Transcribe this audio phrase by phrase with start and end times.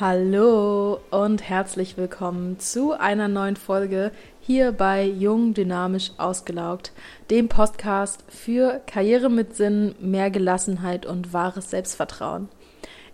[0.00, 6.92] Hallo und herzlich willkommen zu einer neuen Folge hier bei Jung, Dynamisch, Ausgelaugt,
[7.30, 12.48] dem Podcast für Karriere mit Sinn, mehr Gelassenheit und wahres Selbstvertrauen.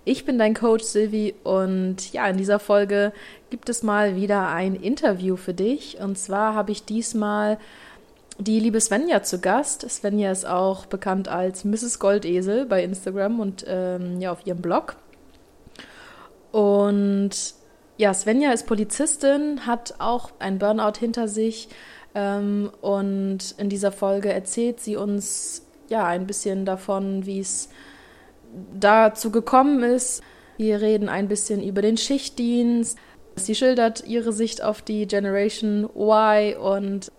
[0.05, 3.14] Ich bin dein Coach Silvi und ja, in dieser Folge
[3.49, 5.96] gibt es mal wieder ein Interview für dich.
[6.00, 7.57] Und zwar habe ich diesmal
[8.39, 9.89] die liebe Svenja zu Gast.
[9.89, 11.99] Svenja ist auch bekannt als Mrs.
[11.99, 14.96] Goldesel bei Instagram und ähm, ja auf ihrem Blog.
[16.54, 17.31] Und
[17.96, 21.68] ja, Svenja ist Polizistin, hat auch ein Burnout hinter sich.
[22.14, 27.71] Ähm, und in dieser Folge erzählt sie uns ja ein bisschen davon, wie es
[28.79, 30.22] dazu gekommen ist.
[30.57, 32.98] Wir reden ein bisschen über den Schichtdienst.
[33.34, 37.10] Sie schildert ihre Sicht auf die Generation Y und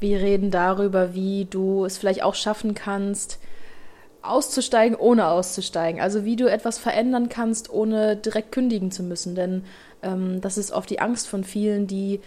[0.00, 3.38] wir reden darüber, wie du es vielleicht auch schaffen kannst,
[4.22, 6.00] auszusteigen, ohne auszusteigen.
[6.00, 9.34] Also wie du etwas verändern kannst, ohne direkt kündigen zu müssen.
[9.34, 9.64] Denn
[10.02, 12.20] ähm, das ist oft die Angst von vielen, die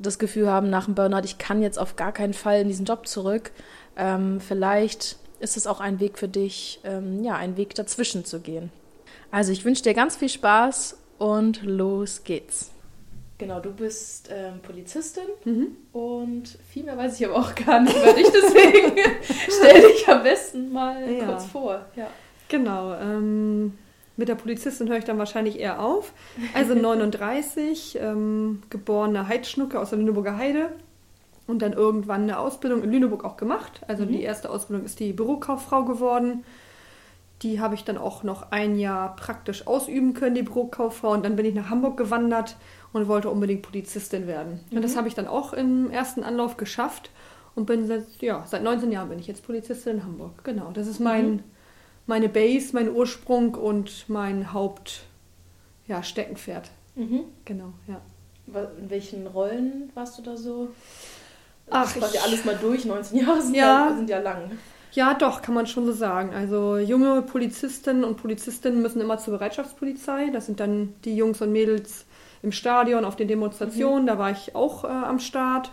[0.00, 2.86] das Gefühl haben nach dem Burnout, ich kann jetzt auf gar keinen Fall in diesen
[2.86, 3.50] Job zurück.
[3.96, 8.40] Ähm, vielleicht ist es auch ein Weg für dich, ähm, ja, einen Weg dazwischen zu
[8.40, 8.70] gehen.
[9.30, 12.70] Also ich wünsche dir ganz viel Spaß und los geht's.
[13.42, 15.76] Genau, du bist ähm, Polizistin mhm.
[15.90, 18.96] und viel mehr weiß ich aber auch gar nicht über dich, deswegen
[19.48, 21.24] stell dich am besten mal ja.
[21.24, 21.84] kurz vor.
[21.96, 22.06] Ja.
[22.46, 23.76] Genau, ähm,
[24.16, 26.12] mit der Polizistin höre ich dann wahrscheinlich eher auf.
[26.54, 30.68] Also 39, ähm, geborene Heidschnucke aus der Lüneburger Heide
[31.48, 33.80] und dann irgendwann eine Ausbildung in Lüneburg auch gemacht.
[33.88, 34.10] Also mhm.
[34.10, 36.44] die erste Ausbildung ist die Bürokauffrau geworden.
[37.42, 41.10] Die habe ich dann auch noch ein Jahr praktisch ausüben können, die Bürokauffrau.
[41.10, 42.54] Und dann bin ich nach Hamburg gewandert
[42.92, 44.60] und wollte unbedingt Polizistin werden.
[44.70, 44.76] Mhm.
[44.76, 44.98] Und das mhm.
[44.98, 47.10] habe ich dann auch im ersten Anlauf geschafft
[47.54, 50.44] und bin seit, ja, seit 19 Jahren bin ich jetzt Polizistin in Hamburg.
[50.44, 51.42] Genau, das ist mein, mhm.
[52.06, 55.04] meine Base, mein Ursprung und mein Haupt,
[55.86, 56.70] ja, Steckenpferd.
[56.94, 57.24] Mhm.
[57.44, 58.00] Genau, ja.
[58.46, 60.68] In welchen Rollen warst du da so?
[61.70, 64.50] Ach, quasi ich, alles mal durch, 19 Jahre sind ja, ja, sind ja lang.
[64.92, 66.34] Ja, doch, kann man schon so sagen.
[66.34, 70.28] Also junge Polizistinnen und Polizistinnen müssen immer zur Bereitschaftspolizei.
[70.30, 72.04] Das sind dann die Jungs und Mädels,
[72.42, 74.06] im Stadion, auf den Demonstrationen, mhm.
[74.08, 75.70] da war ich auch äh, am Start.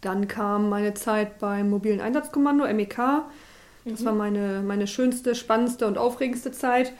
[0.00, 2.96] Dann kam meine Zeit beim mobilen Einsatzkommando, MEK.
[3.84, 4.04] Das mhm.
[4.04, 6.92] war meine, meine schönste, spannendste und aufregendste Zeit.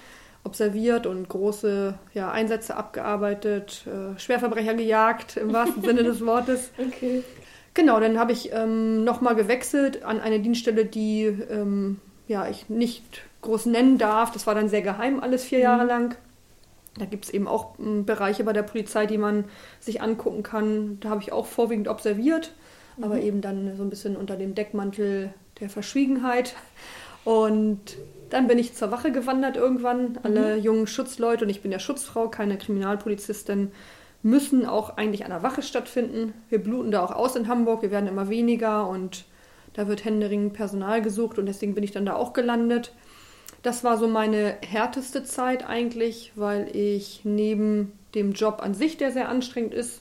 [0.44, 6.71] Observiert und große ja, Einsätze abgearbeitet, äh, Schwerverbrecher gejagt, im wahrsten Sinne des Wortes.
[6.78, 7.22] Okay.
[7.75, 13.22] Genau, dann habe ich ähm, nochmal gewechselt an eine Dienststelle, die ähm, ja, ich nicht
[13.43, 14.33] groß nennen darf.
[14.33, 15.65] Das war dann sehr geheim, alles vier mhm.
[15.65, 16.16] Jahre lang.
[16.98, 19.44] Da gibt es eben auch hm, Bereiche bei der Polizei, die man
[19.81, 20.98] sich angucken kann.
[21.00, 22.53] Da habe ich auch vorwiegend observiert,
[22.97, 23.04] mhm.
[23.04, 26.54] aber eben dann so ein bisschen unter dem Deckmantel der Verschwiegenheit.
[27.25, 27.97] Und
[28.31, 30.12] dann bin ich zur Wache gewandert irgendwann.
[30.12, 30.19] Mhm.
[30.22, 33.72] Alle jungen Schutzleute, und ich bin ja Schutzfrau, keine Kriminalpolizistin,
[34.22, 36.34] müssen auch eigentlich an der Wache stattfinden.
[36.48, 39.25] Wir bluten da auch aus in Hamburg, wir werden immer weniger und
[39.75, 42.92] da wird händeringend Personal gesucht und deswegen bin ich dann da auch gelandet.
[43.68, 49.12] Das war so meine härteste Zeit eigentlich, weil ich neben dem Job an sich, der
[49.12, 50.00] sehr anstrengend ist,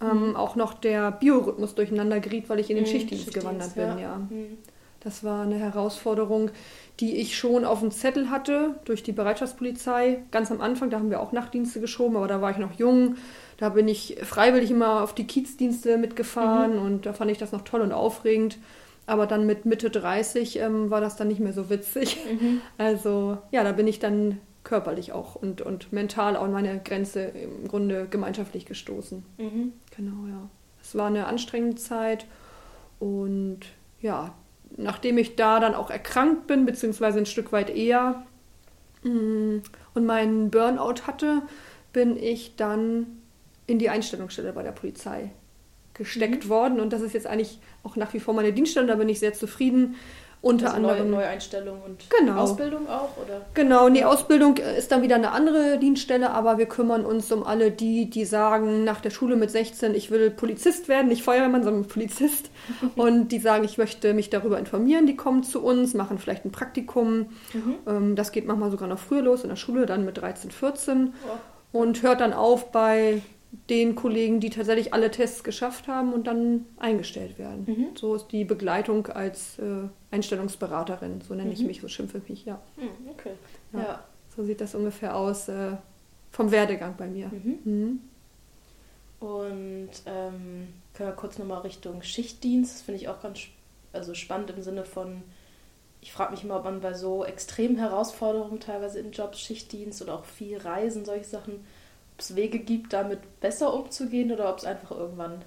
[0.00, 0.36] ähm, mhm.
[0.36, 3.98] auch noch der Biorhythmus durcheinander geriet, weil ich in den mhm, Schichtdienst, Schichtdienst, gewandert bin.
[3.98, 3.98] Ja.
[3.98, 4.18] ja.
[4.18, 4.58] Mhm.
[5.00, 6.52] Das war eine Herausforderung,
[7.00, 10.22] die ich schon auf dem Zettel hatte durch die Bereitschaftspolizei.
[10.30, 13.16] Ganz am Anfang, da haben wir auch Nachtdienste geschoben, aber da war ich noch jung.
[13.56, 16.82] Da bin ich freiwillig immer auf die Kiezdienste mitgefahren mhm.
[16.82, 18.58] und da fand ich das noch toll und aufregend.
[19.08, 22.18] Aber dann mit Mitte 30 ähm, war das dann nicht mehr so witzig.
[22.28, 22.60] Mhm.
[22.76, 27.22] Also ja, da bin ich dann körperlich auch und, und mental auch an meine Grenze
[27.22, 29.24] im Grunde gemeinschaftlich gestoßen.
[29.38, 29.72] Mhm.
[29.96, 30.50] Genau, ja.
[30.82, 32.26] Es war eine anstrengende Zeit
[32.98, 33.60] und
[34.02, 34.34] ja,
[34.76, 38.26] nachdem ich da dann auch erkrankt bin, beziehungsweise ein Stück weit eher
[39.04, 39.58] mm,
[39.94, 41.42] und meinen Burnout hatte,
[41.94, 43.06] bin ich dann
[43.66, 45.30] in die Einstellungsstelle bei der Polizei
[45.98, 46.48] gesteckt mhm.
[46.48, 46.80] worden.
[46.80, 48.86] Und das ist jetzt eigentlich auch nach wie vor meine Dienststelle.
[48.86, 49.96] Da bin ich sehr zufrieden.
[50.40, 51.10] Unter also anderem.
[51.10, 52.42] Neue, Einstellung und genau.
[52.42, 53.44] Ausbildung auch, oder?
[53.54, 57.72] Genau, die Ausbildung ist dann wieder eine andere Dienststelle, aber wir kümmern uns um alle
[57.72, 61.88] die, die sagen nach der Schule mit 16, ich will Polizist werden, nicht Feuerwehrmann, sondern
[61.88, 62.50] Polizist.
[62.96, 66.52] und die sagen, ich möchte mich darüber informieren, die kommen zu uns, machen vielleicht ein
[66.52, 67.30] Praktikum.
[67.52, 67.74] Mhm.
[67.88, 71.14] Ähm, das geht manchmal sogar noch früher los in der Schule, dann mit 13, 14.
[71.26, 71.80] Oh.
[71.80, 76.66] Und hört dann auf bei den Kollegen, die tatsächlich alle Tests geschafft haben und dann
[76.76, 77.64] eingestellt werden.
[77.66, 77.86] Mhm.
[77.96, 81.54] So ist die Begleitung als äh, Einstellungsberaterin, so nenne mhm.
[81.54, 82.60] ich mich, so schimpfe ich mich, ja.
[82.76, 83.32] Mhm, okay.
[83.72, 83.78] Ja.
[83.78, 84.04] ja.
[84.36, 85.72] So sieht das ungefähr aus äh,
[86.30, 87.28] vom Werdegang bei mir.
[87.28, 87.58] Mhm.
[87.64, 88.00] Mhm.
[89.20, 93.40] Und ähm, können wir kurz nochmal Richtung Schichtdienst, das finde ich auch ganz
[93.92, 95.22] also spannend im Sinne von,
[96.00, 100.14] ich frage mich immer, ob man bei so extremen Herausforderungen teilweise in Jobs, Schichtdienst oder
[100.14, 101.64] auch viel Reisen, solche Sachen,
[102.18, 105.42] es Wege gibt, damit besser umzugehen oder ob es einfach irgendwann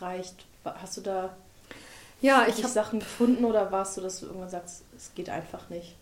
[0.00, 0.46] reicht.
[0.64, 1.34] Hast du da
[2.24, 5.68] ja, ich habe Sachen gefunden oder warst du, dass du irgendwann sagst, es geht einfach
[5.68, 5.94] nicht?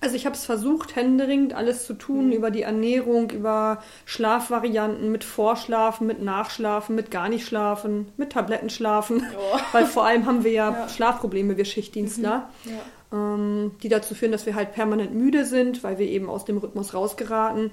[0.00, 2.32] Also ich habe es versucht, händeringend alles zu tun, mhm.
[2.32, 8.68] über die Ernährung, über Schlafvarianten, mit Vorschlafen, mit Nachschlafen, mit gar nicht schlafen, mit Tabletten
[8.68, 9.24] schlafen.
[9.34, 9.58] Oh.
[9.72, 10.88] Weil vor allem haben wir ja, ja.
[10.88, 12.70] Schlafprobleme, wir Schichtdienstler, mhm.
[12.70, 13.34] ja.
[13.34, 16.58] ähm, die dazu führen, dass wir halt permanent müde sind, weil wir eben aus dem
[16.58, 17.70] Rhythmus rausgeraten.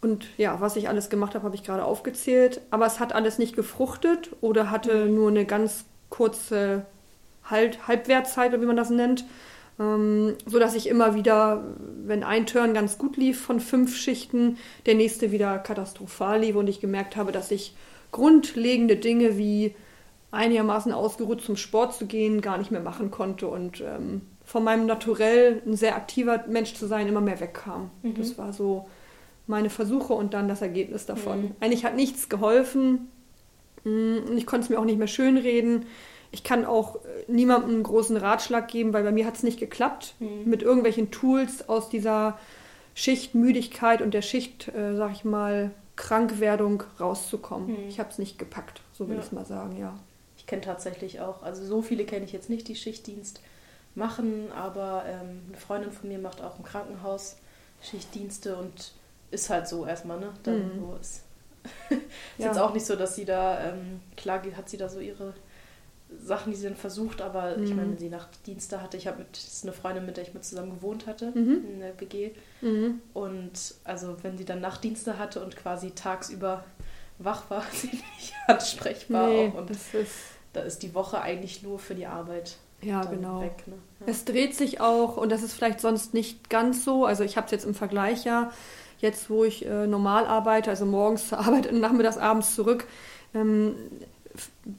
[0.00, 2.60] Und ja, was ich alles gemacht habe, habe ich gerade aufgezählt.
[2.70, 5.14] Aber es hat alles nicht gefruchtet oder hatte mhm.
[5.14, 6.86] nur eine ganz kurze
[7.44, 9.24] halt Halbwertzeit, wie man das nennt.
[9.78, 11.64] Ähm, so dass ich immer wieder,
[12.04, 16.68] wenn ein Turn ganz gut lief von fünf Schichten, der nächste wieder katastrophal lief und
[16.68, 17.74] ich gemerkt habe, dass ich
[18.10, 19.74] grundlegende Dinge wie
[20.30, 24.86] einigermaßen ausgeruht zum Sport zu gehen gar nicht mehr machen konnte und ähm, von meinem
[24.86, 27.90] Naturell ein sehr aktiver Mensch zu sein immer mehr wegkam.
[28.02, 28.14] Mhm.
[28.14, 28.86] Das war so
[29.46, 31.42] meine Versuche und dann das Ergebnis davon.
[31.42, 31.50] Mhm.
[31.60, 33.08] Eigentlich hat nichts geholfen
[33.84, 35.86] mm, und ich konnte es mir auch nicht mehr schönreden
[36.36, 36.98] ich kann auch äh,
[37.28, 40.42] niemandem einen großen Ratschlag geben, weil bei mir hat es nicht geklappt, mhm.
[40.44, 42.38] mit irgendwelchen Tools aus dieser
[42.94, 47.68] Schichtmüdigkeit und der Schicht, äh, sag ich mal, Krankwerdung rauszukommen.
[47.68, 47.88] Mhm.
[47.88, 49.20] Ich habe es nicht gepackt, so will ja.
[49.20, 49.98] ich es mal sagen, ja.
[50.36, 53.40] Ich kenne tatsächlich auch, also so viele kenne ich jetzt nicht, die Schichtdienst
[53.94, 57.36] machen, aber ähm, eine Freundin von mir macht auch im Krankenhaus
[57.82, 58.92] Schichtdienste und
[59.30, 60.32] ist halt so erstmal, ne?
[60.42, 60.80] Dann mhm.
[60.80, 61.22] so ist.
[61.90, 62.00] ist
[62.38, 62.46] ja.
[62.46, 65.34] jetzt auch nicht so, dass sie da, ähm, klar hat sie da so ihre
[66.18, 67.64] Sachen, die sie dann versucht, aber mhm.
[67.64, 70.24] ich meine, wenn sie Nachtdienste hatte, ich habe mit, das ist eine Freundin, mit der
[70.24, 71.64] ich mit zusammen gewohnt hatte, mhm.
[71.66, 72.30] in der WG.
[72.60, 73.00] Mhm.
[73.12, 76.64] Und also wenn sie dann Nachtdienste hatte und quasi tagsüber
[77.18, 79.54] wach war, sie nicht ansprechbar nee, auch.
[79.54, 82.56] Und das ist da ist die Woche eigentlich nur für die Arbeit.
[82.80, 83.42] Ja, genau.
[83.42, 83.74] Weg, ne?
[84.00, 84.06] ja.
[84.06, 87.44] Es dreht sich auch, und das ist vielleicht sonst nicht ganz so, also ich habe
[87.44, 88.52] es jetzt im Vergleich ja,
[88.98, 92.86] jetzt wo ich äh, normal arbeite, also morgens zur Arbeit und nachmittags abends zurück,
[93.34, 93.74] ähm,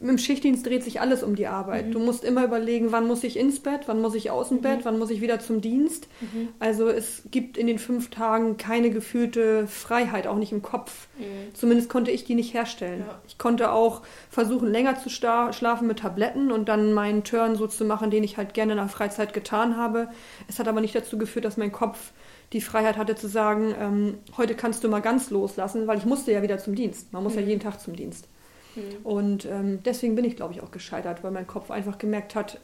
[0.01, 1.87] im Schichtdienst dreht sich alles um die Arbeit.
[1.87, 1.91] Mhm.
[1.91, 4.61] Du musst immer überlegen, wann muss ich ins Bett, wann muss ich aus dem mhm.
[4.61, 6.07] Bett, wann muss ich wieder zum Dienst.
[6.19, 6.49] Mhm.
[6.59, 11.07] Also es gibt in den fünf Tagen keine gefühlte Freiheit, auch nicht im Kopf.
[11.17, 11.53] Mhm.
[11.53, 13.05] Zumindest konnte ich die nicht herstellen.
[13.07, 13.21] Ja.
[13.27, 17.85] Ich konnte auch versuchen, länger zu schlafen mit Tabletten und dann meinen Turn so zu
[17.85, 20.09] machen, den ich halt gerne in der Freizeit getan habe.
[20.47, 22.11] Es hat aber nicht dazu geführt, dass mein Kopf
[22.53, 26.31] die Freiheit hatte zu sagen, ähm, heute kannst du mal ganz loslassen, weil ich musste
[26.31, 27.11] ja wieder zum Dienst.
[27.11, 27.47] Man muss ja mhm.
[27.47, 28.27] jeden Tag zum Dienst.
[28.75, 28.81] Mhm.
[29.03, 32.59] Und ähm, deswegen bin ich, glaube ich, auch gescheitert, weil mein Kopf einfach gemerkt hat,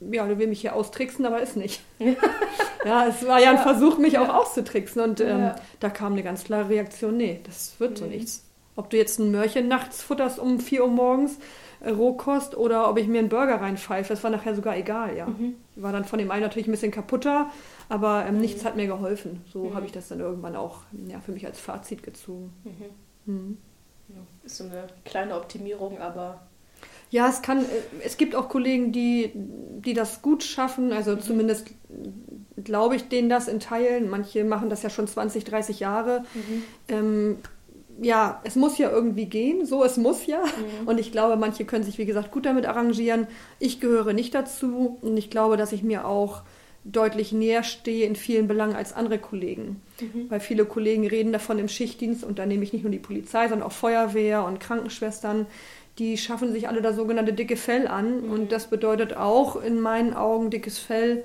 [0.00, 1.80] ja, du willst mich hier austricksen, aber ist nicht.
[2.84, 3.62] ja, es war ja ein ja.
[3.62, 4.22] Versuch, mich ja.
[4.22, 5.00] auch auszutricksen.
[5.00, 5.56] Und ähm, ja.
[5.80, 7.96] da kam eine ganz klare Reaktion, nee, das wird mhm.
[7.96, 8.44] so nichts.
[8.74, 11.38] Ob du jetzt ein Mörchen nachts futterst um 4 Uhr morgens,
[11.80, 15.26] äh, Rohkost, oder ob ich mir einen Burger reinpfeife, das war nachher sogar egal, ja.
[15.26, 15.54] Mhm.
[15.76, 17.50] War dann von dem einen natürlich ein bisschen kaputter,
[17.88, 19.44] aber ähm, nichts hat mir geholfen.
[19.52, 19.74] So mhm.
[19.74, 22.52] habe ich das dann irgendwann auch ja, für mich als Fazit gezogen.
[22.64, 23.32] Mhm.
[23.32, 23.58] Mhm.
[24.44, 26.46] Ist so eine kleine Optimierung, aber.
[27.10, 27.64] Ja, es kann,
[28.04, 31.20] es gibt auch Kollegen, die, die das gut schaffen, also mhm.
[31.20, 31.70] zumindest
[32.62, 34.08] glaube ich denen das in Teilen.
[34.08, 36.24] Manche machen das ja schon 20, 30 Jahre.
[36.34, 36.62] Mhm.
[36.88, 37.38] Ähm,
[38.02, 40.42] ja, es muss ja irgendwie gehen, so es muss ja.
[40.42, 40.88] Mhm.
[40.88, 43.26] Und ich glaube, manche können sich, wie gesagt, gut damit arrangieren.
[43.58, 46.42] Ich gehöre nicht dazu und ich glaube, dass ich mir auch
[46.92, 49.80] deutlich näher stehe in vielen Belangen als andere Kollegen.
[50.00, 50.30] Mhm.
[50.30, 53.48] Weil viele Kollegen reden davon im Schichtdienst, und da nehme ich nicht nur die Polizei,
[53.48, 55.46] sondern auch Feuerwehr und Krankenschwestern,
[55.98, 58.22] die schaffen sich alle das sogenannte dicke Fell an.
[58.26, 58.30] Mhm.
[58.30, 61.24] Und das bedeutet auch in meinen Augen dickes Fell,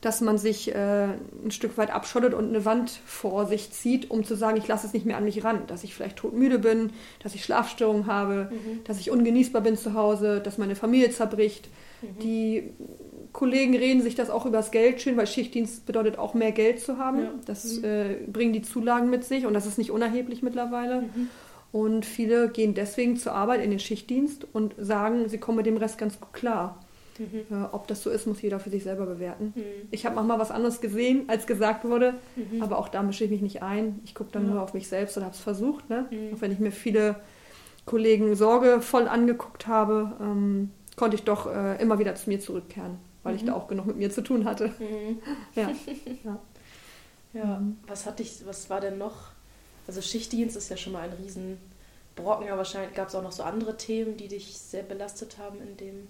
[0.00, 1.08] dass man sich äh,
[1.44, 4.86] ein Stück weit abschottet und eine Wand vor sich zieht, um zu sagen, ich lasse
[4.86, 6.90] es nicht mehr an mich ran, dass ich vielleicht todmüde bin,
[7.22, 8.84] dass ich Schlafstörungen habe, mhm.
[8.84, 11.68] dass ich ungenießbar bin zu Hause, dass meine Familie zerbricht.
[12.02, 12.18] Mhm.
[12.22, 12.70] Die
[13.36, 16.96] Kollegen reden sich das auch übers Geld schön, weil Schichtdienst bedeutet auch mehr Geld zu
[16.96, 17.18] haben.
[17.18, 17.30] Ja.
[17.44, 17.84] Das mhm.
[17.84, 21.02] äh, bringen die Zulagen mit sich und das ist nicht unerheblich mittlerweile.
[21.02, 21.28] Mhm.
[21.70, 25.76] Und viele gehen deswegen zur Arbeit in den Schichtdienst und sagen, sie kommen mit dem
[25.76, 26.82] Rest ganz gut klar.
[27.18, 27.54] Mhm.
[27.54, 29.52] Äh, ob das so ist, muss jeder für sich selber bewerten.
[29.54, 29.62] Mhm.
[29.90, 32.62] Ich habe manchmal was anderes gesehen, als gesagt wurde, mhm.
[32.62, 34.00] aber auch da mische ich mich nicht ein.
[34.06, 35.90] Ich gucke dann nur auf mich selbst und habe es versucht.
[35.90, 36.06] Ne?
[36.10, 36.34] Mhm.
[36.34, 37.16] Auch wenn ich mir viele
[37.84, 42.96] Kollegen sorgevoll angeguckt habe, ähm, konnte ich doch äh, immer wieder zu mir zurückkehren
[43.26, 43.38] weil mhm.
[43.40, 43.58] ich da mhm.
[43.58, 44.68] auch genug mit mir zu tun hatte.
[44.78, 45.20] Mhm.
[45.54, 45.70] Ja.
[46.24, 46.38] ja.
[47.32, 47.62] ja.
[47.86, 49.30] Was hatte ich, was war denn noch?
[49.86, 53.42] Also Schichtdienst ist ja schon mal ein Riesenbrocken, aber wahrscheinlich gab es auch noch so
[53.42, 56.08] andere Themen, die dich sehr belastet haben in dem.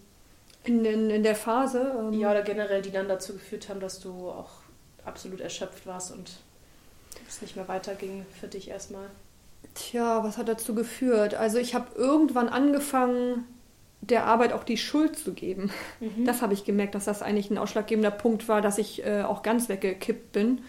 [0.65, 1.95] In, in, in der Phase?
[1.99, 4.51] Ähm ja, oder generell, die dann dazu geführt haben, dass du auch
[5.05, 6.33] absolut erschöpft warst und
[7.27, 9.09] es nicht mehr weiterging für dich erstmal.
[9.75, 11.35] Tja, was hat dazu geführt?
[11.35, 13.45] Also ich habe irgendwann angefangen,
[14.01, 15.71] der Arbeit auch die Schuld zu geben.
[16.01, 16.25] Mhm.
[16.25, 19.43] Das habe ich gemerkt, dass das eigentlich ein ausschlaggebender Punkt war, dass ich äh, auch
[19.43, 20.61] ganz weggekippt bin.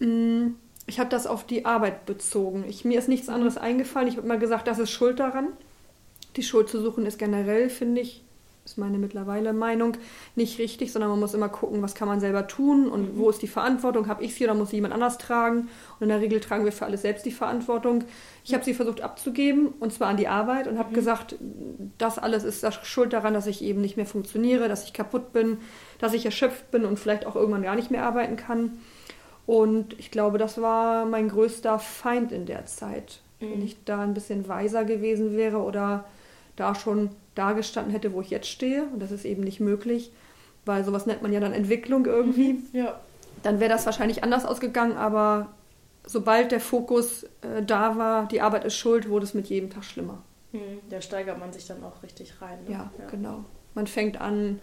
[0.00, 0.54] Mm,
[0.86, 2.64] ich habe das auf die Arbeit bezogen.
[2.68, 4.08] Ich, mir ist nichts anderes eingefallen.
[4.08, 5.48] Ich habe mal gesagt, das ist Schuld daran.
[6.36, 8.23] Die Schuld zu suchen ist generell, finde ich,
[8.64, 9.96] ist meine mittlerweile Meinung,
[10.36, 13.18] nicht richtig, sondern man muss immer gucken, was kann man selber tun und mhm.
[13.18, 15.68] wo ist die Verantwortung, habe ich sie oder muss sie jemand anders tragen?
[15.98, 18.04] Und in der Regel tragen wir für alles selbst die Verantwortung.
[18.42, 20.94] Ich habe sie versucht abzugeben und zwar an die Arbeit und habe mhm.
[20.94, 21.36] gesagt,
[21.98, 25.58] das alles ist schuld daran, dass ich eben nicht mehr funktioniere, dass ich kaputt bin,
[25.98, 28.78] dass ich erschöpft bin und vielleicht auch irgendwann gar nicht mehr arbeiten kann.
[29.46, 33.20] Und ich glaube, das war mein größter Feind in der Zeit.
[33.40, 33.50] Mhm.
[33.50, 36.06] Wenn ich da ein bisschen weiser gewesen wäre oder
[36.56, 38.84] da schon da gestanden hätte, wo ich jetzt stehe.
[38.92, 40.12] Und das ist eben nicht möglich,
[40.64, 42.54] weil sowas nennt man ja dann Entwicklung irgendwie.
[42.54, 43.00] Mhm, ja.
[43.42, 45.52] Dann wäre das wahrscheinlich anders ausgegangen, aber
[46.06, 49.84] sobald der Fokus äh, da war, die Arbeit ist schuld, wurde es mit jedem Tag
[49.84, 50.22] schlimmer.
[50.52, 52.58] Mhm, da steigert man sich dann auch richtig rein.
[52.64, 52.72] Ne?
[52.72, 53.44] Ja, ja, genau.
[53.74, 54.60] Man fängt an,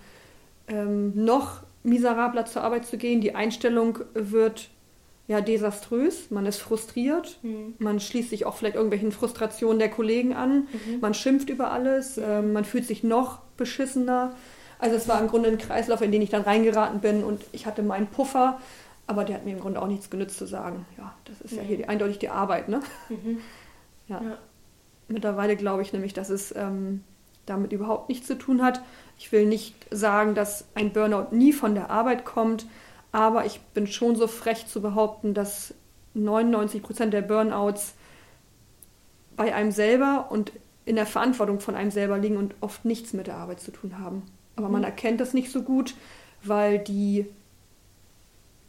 [0.67, 3.21] ähm, noch miserabler zur Arbeit zu gehen.
[3.21, 4.69] Die Einstellung wird
[5.31, 7.73] ja desaströs, man ist frustriert, mhm.
[7.79, 10.99] man schließt sich auch vielleicht irgendwelchen Frustrationen der Kollegen an, mhm.
[10.99, 14.35] man schimpft über alles, äh, man fühlt sich noch beschissener.
[14.77, 17.65] Also es war im Grunde ein Kreislauf, in den ich dann reingeraten bin und ich
[17.65, 18.59] hatte meinen Puffer,
[19.07, 20.85] aber der hat mir im Grunde auch nichts genützt zu sagen.
[20.97, 21.57] Ja, das ist mhm.
[21.57, 22.81] ja hier die, eindeutig die Arbeit, ne?
[23.09, 23.39] Mhm.
[24.07, 24.21] Ja.
[24.21, 24.37] ja.
[25.07, 27.03] Mittlerweile glaube ich nämlich, dass es ähm,
[27.45, 28.81] damit überhaupt nichts zu tun hat.
[29.17, 32.65] Ich will nicht sagen, dass ein Burnout nie von der Arbeit kommt,
[33.11, 35.73] aber ich bin schon so frech zu behaupten, dass
[36.13, 37.93] 99 Prozent der Burnouts
[39.35, 40.51] bei einem selber und
[40.85, 43.99] in der Verantwortung von einem selber liegen und oft nichts mit der Arbeit zu tun
[43.99, 44.23] haben.
[44.55, 44.73] Aber mhm.
[44.73, 45.95] man erkennt das nicht so gut,
[46.43, 47.25] weil die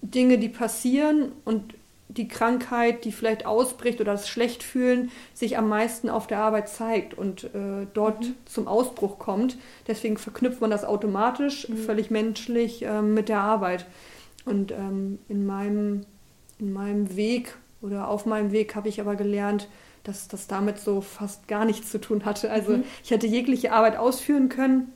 [0.03, 1.75] Dinge, die passieren und
[2.09, 7.15] die Krankheit, die vielleicht ausbricht oder das Schlechtfühlen sich am meisten auf der Arbeit zeigt
[7.15, 8.35] und äh, dort mhm.
[8.45, 9.57] zum Ausbruch kommt.
[9.87, 11.79] Deswegen verknüpft man das automatisch, mhm.
[11.79, 13.87] völlig menschlich äh, mit der Arbeit.
[14.45, 16.05] Und ähm, in, meinem,
[16.59, 19.69] in meinem Weg oder auf meinem Weg habe ich aber gelernt,
[20.05, 22.51] dass das damit so fast gar nichts zu tun hatte.
[22.51, 22.85] Also mhm.
[23.05, 24.93] ich hätte jegliche Arbeit ausführen können.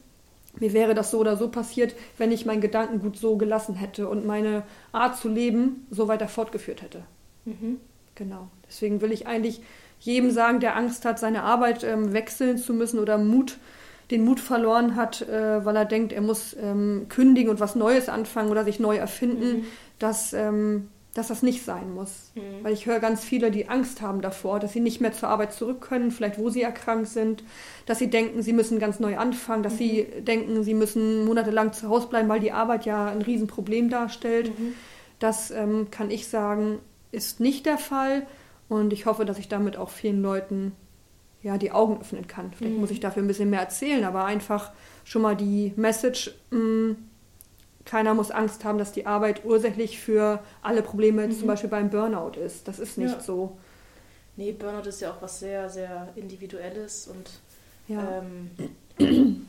[0.59, 4.27] Mir wäre das so oder so passiert, wenn ich meinen Gedankengut so gelassen hätte und
[4.27, 7.03] meine Art zu leben so weiter fortgeführt hätte.
[7.45, 7.79] Mhm.
[8.15, 8.49] Genau.
[8.67, 9.61] Deswegen will ich eigentlich
[10.01, 13.59] jedem sagen, der Angst hat, seine Arbeit ähm, wechseln zu müssen oder Mut
[14.11, 18.09] den Mut verloren hat, äh, weil er denkt, er muss ähm, kündigen und was Neues
[18.09, 19.65] anfangen oder sich neu erfinden, mhm.
[19.99, 22.31] dass, ähm, dass das nicht sein muss.
[22.35, 22.63] Mhm.
[22.63, 25.53] Weil ich höre ganz viele, die Angst haben davor, dass sie nicht mehr zur Arbeit
[25.53, 27.43] zurück können, vielleicht wo sie erkrankt sind,
[27.87, 29.79] dass sie denken, sie müssen ganz neu anfangen, dass mhm.
[29.79, 34.57] sie denken, sie müssen monatelang zu Hause bleiben, weil die Arbeit ja ein Riesenproblem darstellt.
[34.57, 34.75] Mhm.
[35.19, 36.79] Das ähm, kann ich sagen,
[37.11, 38.27] ist nicht der Fall.
[38.69, 40.73] Und ich hoffe, dass ich damit auch vielen Leuten
[41.47, 42.53] ja, die Augen öffnen kann.
[42.53, 42.81] Vielleicht mhm.
[42.81, 44.73] muss ich dafür ein bisschen mehr erzählen, aber einfach
[45.05, 46.97] schon mal die Message, mh, mm,
[47.85, 51.31] keiner muss Angst haben, dass die Arbeit ursächlich für alle Probleme, mhm.
[51.31, 52.67] zum Beispiel beim Burnout ist.
[52.67, 53.21] Das ist nicht ja.
[53.21, 53.57] so.
[54.35, 57.31] Nee, Burnout ist ja auch was sehr, sehr Individuelles und
[57.87, 58.19] ja.
[58.19, 58.51] ähm,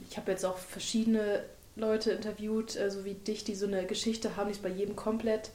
[0.08, 1.44] ich habe jetzt auch verschiedene
[1.76, 4.96] Leute interviewt, äh, so wie dich, die so eine Geschichte haben, die ist bei jedem
[4.96, 5.50] komplett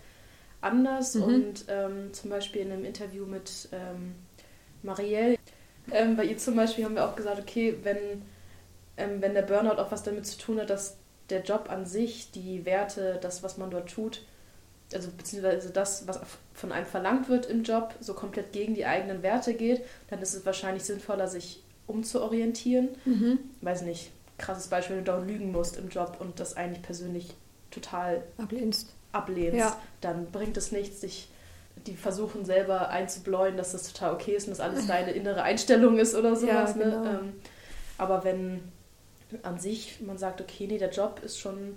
[0.61, 1.15] anders.
[1.15, 1.23] Mhm.
[1.23, 4.17] Und ähm, zum Beispiel in einem Interview mit ähm,
[4.83, 5.39] Marielle,
[5.91, 8.23] ähm, bei ihr zum Beispiel haben wir auch gesagt, okay, wenn,
[8.97, 10.97] ähm, wenn der Burnout auch was damit zu tun hat, dass
[11.31, 14.23] der Job an sich, die Werte, das, was man dort tut,
[14.95, 16.21] also beziehungsweise das, was
[16.53, 20.35] von einem verlangt wird im Job, so komplett gegen die eigenen Werte geht, dann ist
[20.35, 22.91] es wahrscheinlich sinnvoller, sich umzuorientieren.
[23.05, 23.39] Mhm.
[23.61, 27.35] Weiß nicht, krasses Beispiel, wenn du dauernd lügen musst im Job und das eigentlich persönlich
[27.71, 29.81] total ablehnst, ablehnst ja.
[30.01, 31.29] dann bringt es nichts, dich
[31.87, 35.99] die versuchen selber einzubläuen, dass das total okay ist und dass alles deine innere Einstellung
[35.99, 36.75] ist oder sowas.
[36.76, 36.85] Ja, ne?
[36.85, 37.02] genau.
[37.02, 37.21] ne?
[37.23, 37.33] ähm,
[37.99, 38.61] aber wenn
[39.43, 41.76] an sich man sagt, okay, nee, der Job ist schon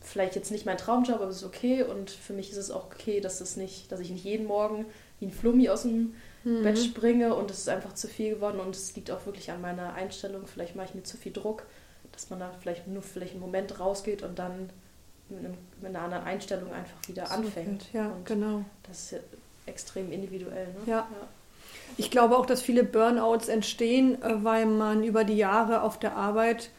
[0.00, 2.86] vielleicht jetzt nicht mein Traumjob, aber es ist okay und für mich ist es auch
[2.86, 4.86] okay, dass das nicht, dass ich nicht jeden Morgen
[5.20, 6.62] wie ein Flummi aus dem mhm.
[6.62, 9.60] Bett springe und es ist einfach zu viel geworden und es liegt auch wirklich an
[9.60, 10.46] meiner Einstellung.
[10.46, 11.64] Vielleicht mache ich mir zu viel Druck,
[12.10, 14.70] dass man da vielleicht nur vielleicht einen Moment rausgeht und dann
[15.32, 17.92] mit, einem, mit einer anderen Einstellung einfach wieder so anfängt.
[17.92, 18.64] Ja, und genau.
[18.86, 19.18] Das ist ja
[19.66, 20.66] extrem individuell.
[20.68, 20.80] Ne?
[20.86, 20.96] Ja.
[20.96, 21.06] ja.
[21.96, 26.16] Ich glaube auch, dass viele Burnouts entstehen, äh, weil man über die Jahre auf der
[26.16, 26.70] Arbeit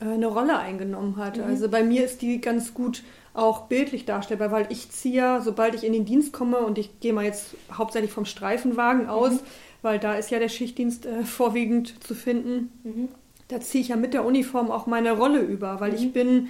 [0.00, 1.38] äh, eine Rolle eingenommen hat.
[1.38, 1.44] Mhm.
[1.44, 3.02] Also bei mir ist die ganz gut
[3.34, 7.14] auch bildlich darstellbar, weil ich ziehe, sobald ich in den Dienst komme, und ich gehe
[7.14, 9.40] mal jetzt hauptsächlich vom Streifenwagen aus, mhm.
[9.80, 13.08] weil da ist ja der Schichtdienst äh, vorwiegend zu finden, mhm.
[13.48, 16.12] da ziehe ich ja mit der Uniform auch meine Rolle über, weil ich mhm.
[16.12, 16.48] bin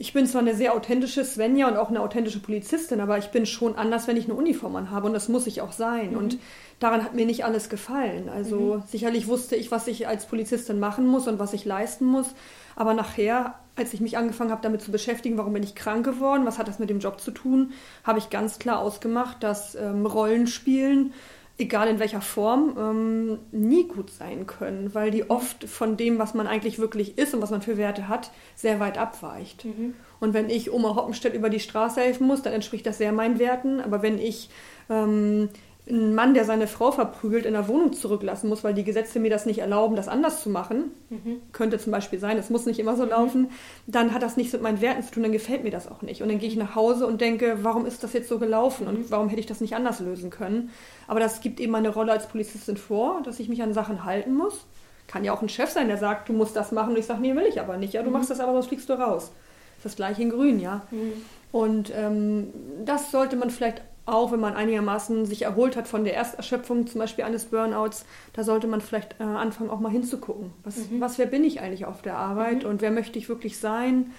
[0.00, 3.44] ich bin zwar eine sehr authentische Svenja und auch eine authentische Polizistin, aber ich bin
[3.44, 6.12] schon anders, wenn ich eine Uniform anhabe und das muss ich auch sein.
[6.12, 6.16] Mhm.
[6.16, 6.38] Und
[6.78, 8.30] daran hat mir nicht alles gefallen.
[8.30, 8.82] Also mhm.
[8.86, 12.34] sicherlich wusste ich, was ich als Polizistin machen muss und was ich leisten muss,
[12.76, 16.44] aber nachher als ich mich angefangen habe, damit zu beschäftigen, warum bin ich krank geworden,
[16.44, 17.72] was hat das mit dem Job zu tun,
[18.04, 21.12] habe ich ganz klar ausgemacht, dass ähm, Rollenspielen
[21.60, 26.34] egal in welcher Form, ähm, nie gut sein können, weil die oft von dem, was
[26.34, 29.64] man eigentlich wirklich ist und was man für Werte hat, sehr weit abweicht.
[29.64, 29.94] Mhm.
[30.18, 33.38] Und wenn ich Oma Hoppenstedt über die Straße helfen muss, dann entspricht das sehr meinen
[33.38, 33.80] Werten.
[33.80, 34.50] Aber wenn ich
[34.88, 35.48] ähm,
[35.90, 39.30] ein Mann, der seine Frau verprügelt, in der Wohnung zurücklassen muss, weil die Gesetze mir
[39.30, 41.42] das nicht erlauben, das anders zu machen, mhm.
[41.52, 43.10] könnte zum Beispiel sein, es muss nicht immer so mhm.
[43.10, 43.50] laufen,
[43.86, 46.22] dann hat das nichts mit meinen Werten zu tun, dann gefällt mir das auch nicht.
[46.22, 48.98] Und dann gehe ich nach Hause und denke, warum ist das jetzt so gelaufen und
[48.98, 49.04] mhm.
[49.10, 50.70] warum hätte ich das nicht anders lösen können?
[51.08, 54.34] Aber das gibt eben meine Rolle als Polizistin vor, dass ich mich an Sachen halten
[54.34, 54.66] muss.
[55.08, 57.20] Kann ja auch ein Chef sein, der sagt, du musst das machen und ich sage,
[57.20, 57.94] nee, will ich aber nicht.
[57.94, 58.14] Ja, du mhm.
[58.14, 59.32] machst das aber, sonst fliegst du raus.
[59.76, 60.82] Das ist das gleiche in Grün, ja.
[60.90, 61.12] Mhm.
[61.52, 62.48] Und ähm,
[62.84, 67.00] das sollte man vielleicht auch wenn man einigermaßen sich erholt hat von der Ersterschöpfung, zum
[67.00, 70.52] Beispiel eines Burnouts, da sollte man vielleicht äh, anfangen, auch mal hinzugucken.
[70.64, 71.00] Was, mhm.
[71.00, 72.70] was, wer bin ich eigentlich auf der Arbeit mhm.
[72.70, 74.12] und wer möchte ich wirklich sein?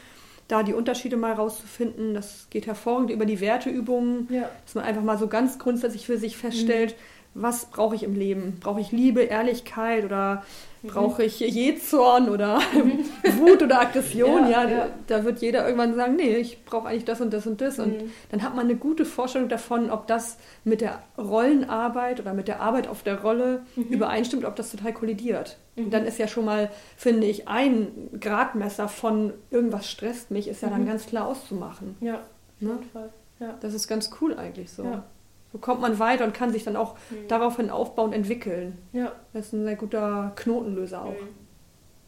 [0.47, 4.49] Da die Unterschiede mal rauszufinden, das geht hervorragend über die Werteübungen, ja.
[4.65, 7.20] dass man einfach mal so ganz grundsätzlich für sich feststellt, mhm.
[7.33, 8.57] Was brauche ich im Leben?
[8.59, 10.43] Brauche ich Liebe, Ehrlichkeit oder
[10.83, 10.87] Mhm.
[10.87, 12.59] Brauche ich Jezorn oder
[13.37, 14.49] Wut oder Aggression?
[14.49, 17.45] ja, ja, ja, da wird jeder irgendwann sagen, nee, ich brauche eigentlich das und das
[17.45, 17.77] und das.
[17.77, 17.83] Mhm.
[17.83, 22.47] Und dann hat man eine gute Vorstellung davon, ob das mit der Rollenarbeit oder mit
[22.47, 23.83] der Arbeit auf der Rolle mhm.
[23.83, 25.57] übereinstimmt, ob das total kollidiert.
[25.75, 25.91] Und mhm.
[25.91, 30.69] dann ist ja schon mal, finde ich, ein Gradmesser von irgendwas stresst mich, ist ja
[30.69, 30.87] dann mhm.
[30.87, 31.95] ganz klar auszumachen.
[32.01, 32.21] Ja, auf
[32.59, 32.69] ne?
[32.71, 33.09] jeden Fall.
[33.39, 33.55] Ja.
[33.59, 34.83] Das ist ganz cool eigentlich so.
[34.83, 35.03] Ja.
[35.51, 37.27] So kommt man weiter und kann sich dann auch mhm.
[37.27, 38.77] daraufhin aufbauen, entwickeln.
[38.93, 39.11] Ja.
[39.33, 41.15] Das ist ein sehr guter Knotenlöser auch.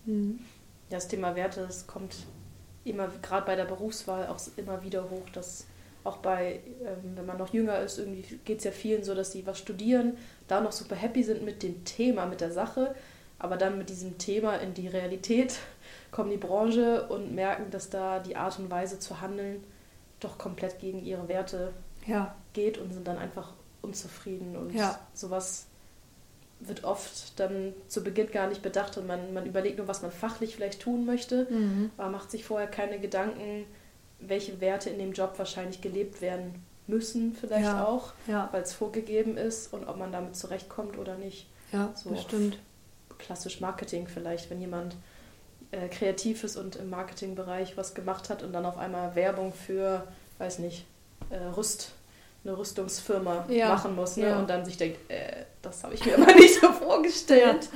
[0.06, 0.14] Mhm.
[0.14, 0.40] Mhm.
[0.90, 2.16] Das Thema Werte, das kommt
[2.86, 5.68] immer, gerade bei der Berufswahl, auch immer wieder hoch, dass
[6.04, 9.32] auch bei, ähm, wenn man noch jünger ist, irgendwie geht es ja vielen so, dass
[9.32, 12.94] sie was studieren, da noch super happy sind mit dem Thema, mit der Sache,
[13.40, 15.60] aber dann mit diesem Thema in die Realität
[16.12, 19.64] kommen die Branche und merken, dass da die Art und Weise zu handeln
[20.20, 21.74] doch komplett gegen ihre Werte
[22.08, 22.36] ja.
[22.54, 24.56] geht und sind dann einfach unzufrieden.
[24.56, 25.00] Und ja.
[25.14, 25.68] sowas
[26.60, 30.12] wird oft dann zu Beginn gar nicht bedacht und man, man überlegt nur, was man
[30.12, 31.92] fachlich vielleicht tun möchte, mhm.
[31.98, 33.66] aber macht sich vorher keine Gedanken,
[34.20, 37.86] welche Werte in dem Job wahrscheinlich gelebt werden müssen, vielleicht ja.
[37.86, 41.48] auch, weil es vorgegeben ist und ob man damit zurechtkommt oder nicht.
[41.72, 42.60] Ja, so das stimmt.
[43.18, 44.96] Klassisch Marketing vielleicht, wenn jemand
[45.72, 50.08] äh, kreativ ist und im Marketingbereich was gemacht hat und dann auf einmal Werbung für,
[50.38, 50.86] weiß nicht,
[51.30, 51.92] äh, Rüst,
[52.44, 53.70] eine Rüstungsfirma ja.
[53.70, 54.28] machen muss ne?
[54.28, 54.40] Ja.
[54.40, 57.70] und dann sich denkt, äh, das habe ich mir aber nicht so vorgestellt.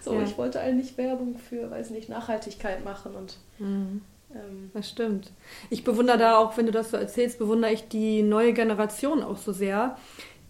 [0.00, 4.02] So, ich wollte eigentlich Werbung für, weiß nicht, Nachhaltigkeit machen und mhm.
[4.34, 5.32] ähm, das stimmt.
[5.70, 9.38] Ich bewundere da auch, wenn du das so erzählst, bewundere ich die neue Generation auch
[9.38, 9.96] so sehr,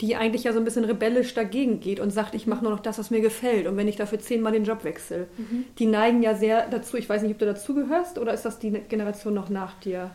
[0.02, 2.80] die eigentlich ja so ein bisschen rebellisch dagegen geht und sagt, ich mache nur noch
[2.80, 3.68] das, was mir gefällt.
[3.68, 5.64] Und wenn ich dafür zehnmal den Job wechsle, mhm.
[5.78, 6.96] die neigen ja sehr dazu.
[6.96, 10.10] Ich weiß nicht, ob du dazugehörst oder ist das die Generation noch nach dir?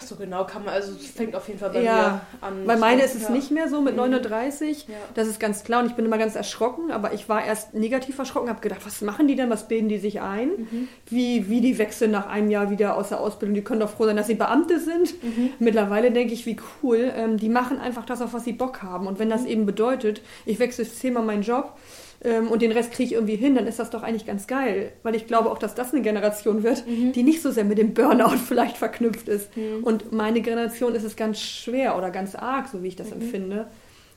[0.00, 2.66] So genau kann man, also es fängt auf jeden Fall bei ja, mir an.
[2.66, 3.30] Bei meine ist es ja.
[3.30, 4.88] nicht mehr so mit 39.
[4.88, 4.92] Mhm.
[4.92, 4.98] Ja.
[5.14, 8.18] Das ist ganz klar und ich bin immer ganz erschrocken, aber ich war erst negativ
[8.18, 10.48] erschrocken, habe gedacht, was machen die denn, was bilden die sich ein?
[10.48, 10.88] Mhm.
[11.06, 14.06] Wie, wie die wechseln nach einem Jahr wieder aus der Ausbildung, die können doch froh
[14.06, 15.22] sein, dass sie Beamte sind.
[15.22, 15.50] Mhm.
[15.58, 19.06] Mittlerweile denke ich, wie cool, ähm, die machen einfach das, auf was sie Bock haben.
[19.06, 19.48] Und wenn das mhm.
[19.48, 21.76] eben bedeutet, ich wechsle zehnmal meinen Job,
[22.24, 24.92] ähm, und den Rest kriege ich irgendwie hin, dann ist das doch eigentlich ganz geil.
[25.02, 27.12] Weil ich glaube auch, dass das eine Generation wird, mhm.
[27.12, 29.56] die nicht so sehr mit dem Burnout vielleicht verknüpft ist.
[29.56, 29.84] Mhm.
[29.84, 33.22] Und meine Generation ist es ganz schwer oder ganz arg, so wie ich das mhm.
[33.22, 33.66] empfinde.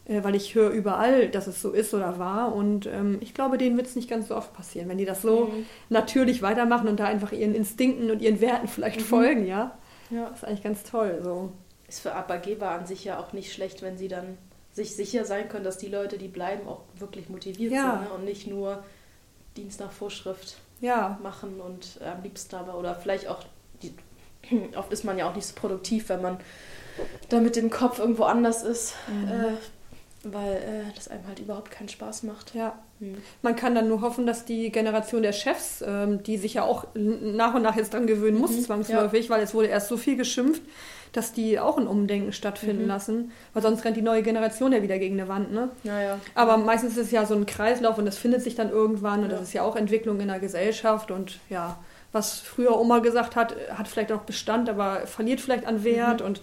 [0.05, 2.55] Äh, weil ich höre überall, dass es so ist oder war.
[2.55, 5.21] Und ähm, ich glaube, denen wird es nicht ganz so oft passieren, wenn die das
[5.21, 5.65] so mhm.
[5.89, 9.05] natürlich weitermachen und da einfach ihren Instinkten und ihren Werten vielleicht mhm.
[9.05, 9.77] folgen, ja?
[10.09, 10.27] ja.
[10.29, 11.19] Das ist eigentlich ganz toll.
[11.23, 11.51] So.
[11.87, 14.37] Ist für Arbeitgeber an sich ja auch nicht schlecht, wenn sie dann
[14.73, 17.99] sich sicher sein können, dass die Leute, die bleiben, auch wirklich motiviert ja.
[17.99, 18.15] sind ne?
[18.15, 18.83] und nicht nur
[19.57, 21.19] Dienst nach Vorschrift ja.
[21.21, 23.43] machen und äh, am liebsten aber oder vielleicht auch,
[23.81, 23.93] die,
[24.75, 26.37] oft ist man ja auch nicht so produktiv, wenn man
[27.29, 29.27] da mit dem Kopf irgendwo anders ist, mhm.
[29.27, 29.53] äh,
[30.23, 32.53] weil äh, das einem halt überhaupt keinen Spaß macht.
[32.53, 32.79] Ja.
[32.99, 33.17] Mhm.
[33.41, 36.87] Man kann dann nur hoffen, dass die Generation der Chefs, ähm, die sich ja auch
[36.93, 38.61] nach und nach jetzt dran gewöhnen muss, mhm.
[38.61, 39.35] zwangsläufig, ja.
[39.35, 40.61] weil es wurde erst so viel geschimpft,
[41.11, 42.87] dass die auch ein Umdenken stattfinden mhm.
[42.87, 45.51] lassen, weil sonst rennt die neue Generation ja wieder gegen eine Wand.
[45.51, 45.69] Ne?
[45.83, 46.19] Ja, ja.
[46.35, 49.31] Aber meistens ist es ja so ein Kreislauf und das findet sich dann irgendwann und
[49.31, 49.37] ja.
[49.37, 51.77] das ist ja auch Entwicklung in der Gesellschaft und ja,
[52.11, 56.27] was früher Oma gesagt hat, hat vielleicht auch Bestand, aber verliert vielleicht an Wert mhm.
[56.27, 56.41] und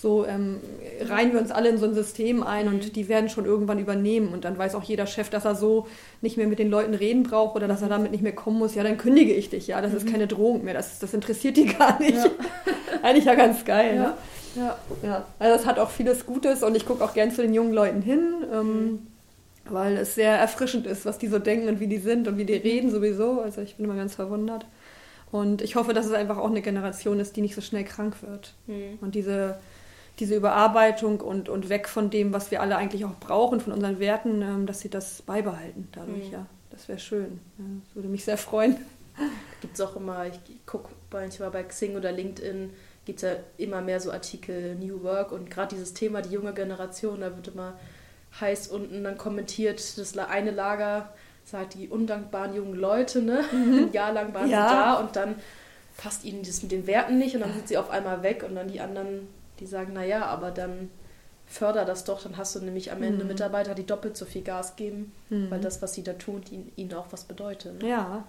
[0.00, 0.60] so ähm,
[1.08, 2.74] reihen wir uns alle in so ein System ein mhm.
[2.74, 5.88] und die werden schon irgendwann übernehmen und dann weiß auch jeder Chef, dass er so
[6.20, 8.76] nicht mehr mit den Leuten reden braucht oder dass er damit nicht mehr kommen muss.
[8.76, 9.66] Ja, dann kündige ich dich.
[9.66, 9.96] Ja, das mhm.
[9.96, 10.74] ist keine Drohung mehr.
[10.74, 12.16] Das, das interessiert die gar nicht.
[12.16, 12.26] Ja.
[13.02, 13.96] Eigentlich ja ganz geil.
[13.96, 14.02] Ja.
[14.02, 14.14] Ne?
[14.56, 14.78] Ja.
[15.02, 15.26] ja.
[15.38, 18.02] Also das hat auch vieles Gutes und ich gucke auch gern zu den jungen Leuten
[18.02, 18.44] hin.
[18.52, 19.06] Ähm, mhm.
[19.66, 22.44] weil es sehr erfrischend ist, was die so denken und wie die sind und wie
[22.44, 23.40] die reden sowieso.
[23.40, 24.66] Also ich bin immer ganz verwundert.
[25.30, 28.22] Und ich hoffe, dass es einfach auch eine Generation ist, die nicht so schnell krank
[28.22, 28.54] wird.
[28.66, 28.98] Mhm.
[29.00, 29.58] Und diese,
[30.18, 33.98] diese Überarbeitung und, und weg von dem, was wir alle eigentlich auch brauchen, von unseren
[34.00, 36.32] Werten, ähm, dass sie das beibehalten dadurch, mhm.
[36.32, 36.46] ja.
[36.70, 37.40] Das wäre schön.
[37.58, 38.76] Ja, das würde mich sehr freuen.
[39.60, 42.70] Gibt es auch immer, ich gucke manchmal bei Xing oder LinkedIn,
[43.08, 46.52] gibt es ja immer mehr so Artikel New Work und gerade dieses Thema, die junge
[46.52, 47.72] Generation, da wird immer
[48.38, 53.42] heiß unten dann kommentiert, das eine Lager sagt, die undankbaren jungen Leute, ne?
[53.50, 53.84] Mhm.
[53.86, 54.68] Ein Jahr lang waren ja.
[54.68, 55.36] sie da und dann
[55.96, 58.54] passt ihnen das mit den Werten nicht und dann sind sie auf einmal weg und
[58.54, 59.26] dann die anderen,
[59.58, 60.90] die sagen, naja, aber dann
[61.46, 63.28] förder das doch, dann hast du nämlich am Ende mhm.
[63.28, 65.50] Mitarbeiter, die doppelt so viel Gas geben, mhm.
[65.50, 67.82] weil das, was sie da tun, ihnen, ihnen auch was bedeutet.
[67.82, 67.88] Ne?
[67.88, 68.24] Ja.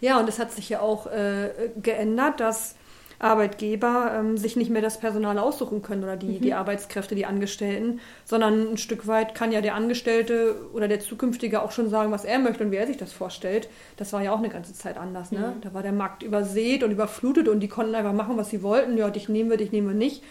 [0.00, 2.74] Ja, und es hat sich ja auch äh, geändert, dass
[3.20, 6.40] Arbeitgeber ähm, sich nicht mehr das Personal aussuchen können oder die, mhm.
[6.40, 11.62] die Arbeitskräfte, die Angestellten, sondern ein Stück weit kann ja der Angestellte oder der Zukünftige
[11.62, 13.68] auch schon sagen, was er möchte und wie er sich das vorstellt.
[13.96, 15.32] Das war ja auch eine ganze Zeit anders.
[15.32, 15.54] Ne?
[15.56, 15.60] Mhm.
[15.62, 18.96] Da war der Markt übersät und überflutet und die konnten einfach machen, was sie wollten.
[18.96, 20.22] Ja, dich nehmen wir, dich nehmen wir nicht.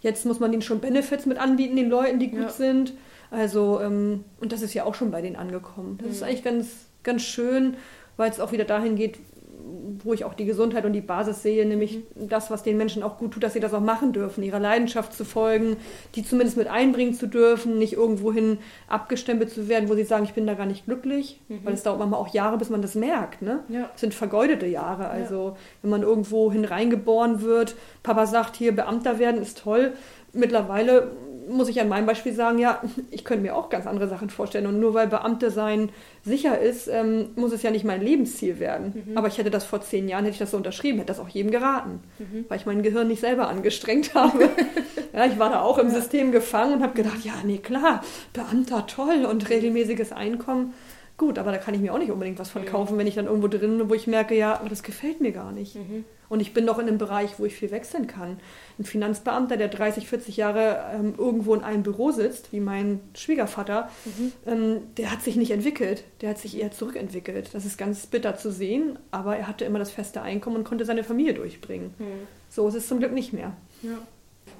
[0.00, 2.48] Jetzt muss man ihnen schon Benefits mit anbieten, den Leuten, die gut ja.
[2.50, 2.92] sind.
[3.32, 5.98] Also, ähm, und das ist ja auch schon bei denen angekommen.
[5.98, 6.12] Das mhm.
[6.12, 6.68] ist eigentlich ganz,
[7.02, 7.76] ganz schön,
[8.16, 9.18] weil es auch wieder dahin geht,
[10.02, 12.28] wo ich auch die Gesundheit und die Basis sehe, nämlich mhm.
[12.28, 15.12] das, was den Menschen auch gut tut, dass sie das auch machen dürfen, ihrer Leidenschaft
[15.12, 15.76] zu folgen,
[16.14, 20.34] die zumindest mit einbringen zu dürfen, nicht irgendwohin abgestempelt zu werden, wo sie sagen, ich
[20.34, 21.60] bin da gar nicht glücklich, mhm.
[21.64, 23.42] weil es dauert manchmal auch Jahre, bis man das merkt.
[23.42, 23.60] Ne?
[23.68, 23.88] Ja.
[23.92, 25.08] Das sind vergeudete Jahre.
[25.08, 25.56] Also ja.
[25.82, 29.92] wenn man irgendwo hineingeboren wird, Papa sagt, hier Beamter werden ist toll.
[30.32, 31.12] Mittlerweile
[31.48, 34.66] muss ich an meinem Beispiel sagen, ja, ich könnte mir auch ganz andere Sachen vorstellen.
[34.66, 35.90] Und nur weil Beamte sein
[36.24, 39.04] sicher ist, ähm, muss es ja nicht mein Lebensziel werden.
[39.06, 39.18] Mhm.
[39.18, 41.28] Aber ich hätte das vor zehn Jahren, hätte ich das so unterschrieben, hätte das auch
[41.28, 42.44] jedem geraten, mhm.
[42.48, 44.48] weil ich mein Gehirn nicht selber angestrengt habe.
[45.12, 45.94] ja, ich war da auch im ja.
[45.94, 50.74] System gefangen und habe gedacht, ja, nee, klar, Beamter, toll und regelmäßiges Einkommen.
[51.18, 53.24] Gut, aber da kann ich mir auch nicht unbedingt was von kaufen, wenn ich dann
[53.24, 55.76] irgendwo drin wo ich merke, ja, aber das gefällt mir gar nicht.
[55.76, 56.04] Mhm.
[56.28, 58.38] Und ich bin noch in einem Bereich, wo ich viel wechseln kann.
[58.78, 63.88] Ein Finanzbeamter, der 30, 40 Jahre ähm, irgendwo in einem Büro sitzt, wie mein Schwiegervater,
[64.04, 64.32] mhm.
[64.46, 66.04] ähm, der hat sich nicht entwickelt.
[66.20, 67.50] Der hat sich eher zurückentwickelt.
[67.52, 70.84] Das ist ganz bitter zu sehen, aber er hatte immer das feste Einkommen und konnte
[70.84, 71.94] seine Familie durchbringen.
[71.98, 72.26] Mhm.
[72.48, 73.52] So ist es zum Glück nicht mehr.
[73.82, 73.98] Ja.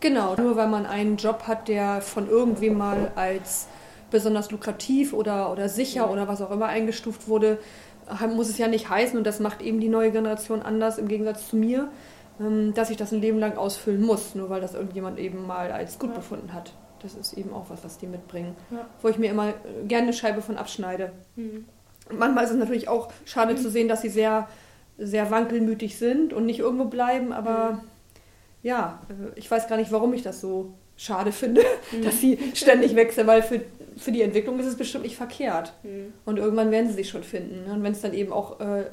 [0.01, 3.67] Genau, nur weil man einen Job hat, der von irgendwem mal als
[4.11, 7.59] besonders lukrativ oder, oder sicher oder was auch immer eingestuft wurde,
[8.35, 11.49] muss es ja nicht heißen, und das macht eben die neue Generation anders im Gegensatz
[11.49, 11.89] zu mir,
[12.41, 15.73] ähm, dass ich das ein Leben lang ausfüllen muss, nur weil das irgendjemand eben mal
[15.73, 16.17] als gut ja.
[16.17, 16.73] befunden hat.
[17.03, 18.57] Das ist eben auch was, was die mitbringen.
[18.71, 18.87] Ja.
[19.03, 19.53] Wo ich mir immer
[19.87, 21.13] gerne eine Scheibe von abschneide.
[21.37, 21.67] Mhm.
[22.11, 23.59] Manchmal ist es natürlich auch schade mhm.
[23.59, 24.49] zu sehen, dass sie sehr,
[24.99, 27.81] sehr wankelmütig sind und nicht irgendwo bleiben, aber mhm.
[28.63, 32.03] ja, äh, ich weiß gar nicht, warum ich das so schade finde, mhm.
[32.03, 33.61] dass sie ständig wechseln, weil für
[33.97, 35.73] für die Entwicklung ist es bestimmt nicht verkehrt.
[35.83, 36.13] Mhm.
[36.25, 37.67] Und irgendwann werden sie sich schon finden.
[37.67, 37.75] Ne?
[37.75, 38.85] Und wenn es dann eben auch äh,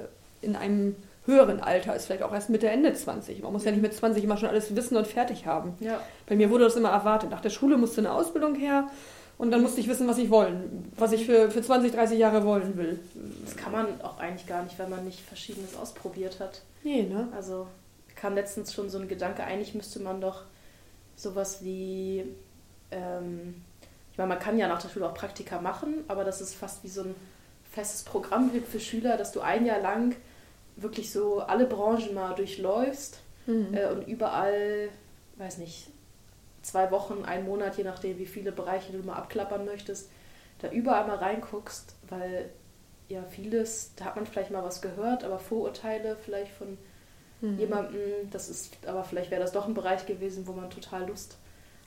[0.42, 3.42] in einem höheren Alter ist, vielleicht auch erst Mitte, Ende 20.
[3.42, 5.74] Man muss ja nicht mit 20 immer schon alles wissen und fertig haben.
[5.80, 6.02] Ja.
[6.28, 7.30] Bei mir wurde das immer erwartet.
[7.30, 8.90] Nach der Schule musste eine Ausbildung her
[9.38, 12.46] und dann musste ich wissen, was ich wollen, was ich für, für 20, 30 Jahre
[12.46, 13.00] wollen will.
[13.46, 16.62] Das kann man auch eigentlich gar nicht, wenn man nicht Verschiedenes ausprobiert hat.
[16.84, 17.30] Nee, ne?
[17.36, 17.68] Also
[18.16, 20.44] kam letztens schon so ein Gedanke, eigentlich müsste man doch
[21.16, 22.26] sowas wie
[22.92, 23.56] ähm,
[24.14, 26.84] ich meine, man kann ja nach der Schule auch Praktika machen, aber das ist fast
[26.84, 27.16] wie so ein
[27.64, 30.16] festes Programm für Schüler, dass du ein Jahr lang
[30.76, 33.74] wirklich so alle Branchen mal durchläufst mhm.
[33.74, 34.90] äh, und überall,
[35.38, 35.90] weiß nicht,
[36.62, 40.12] zwei Wochen, einen Monat, je nachdem, wie viele Bereiche du mal abklappern möchtest,
[40.60, 42.52] da überall mal reinguckst, weil
[43.10, 46.78] ja vieles, da hat man vielleicht mal was gehört, aber Vorurteile vielleicht von
[47.42, 47.58] mhm.
[47.58, 51.38] jemandem, das ist, aber vielleicht wäre das doch ein Bereich gewesen, wo man total Lust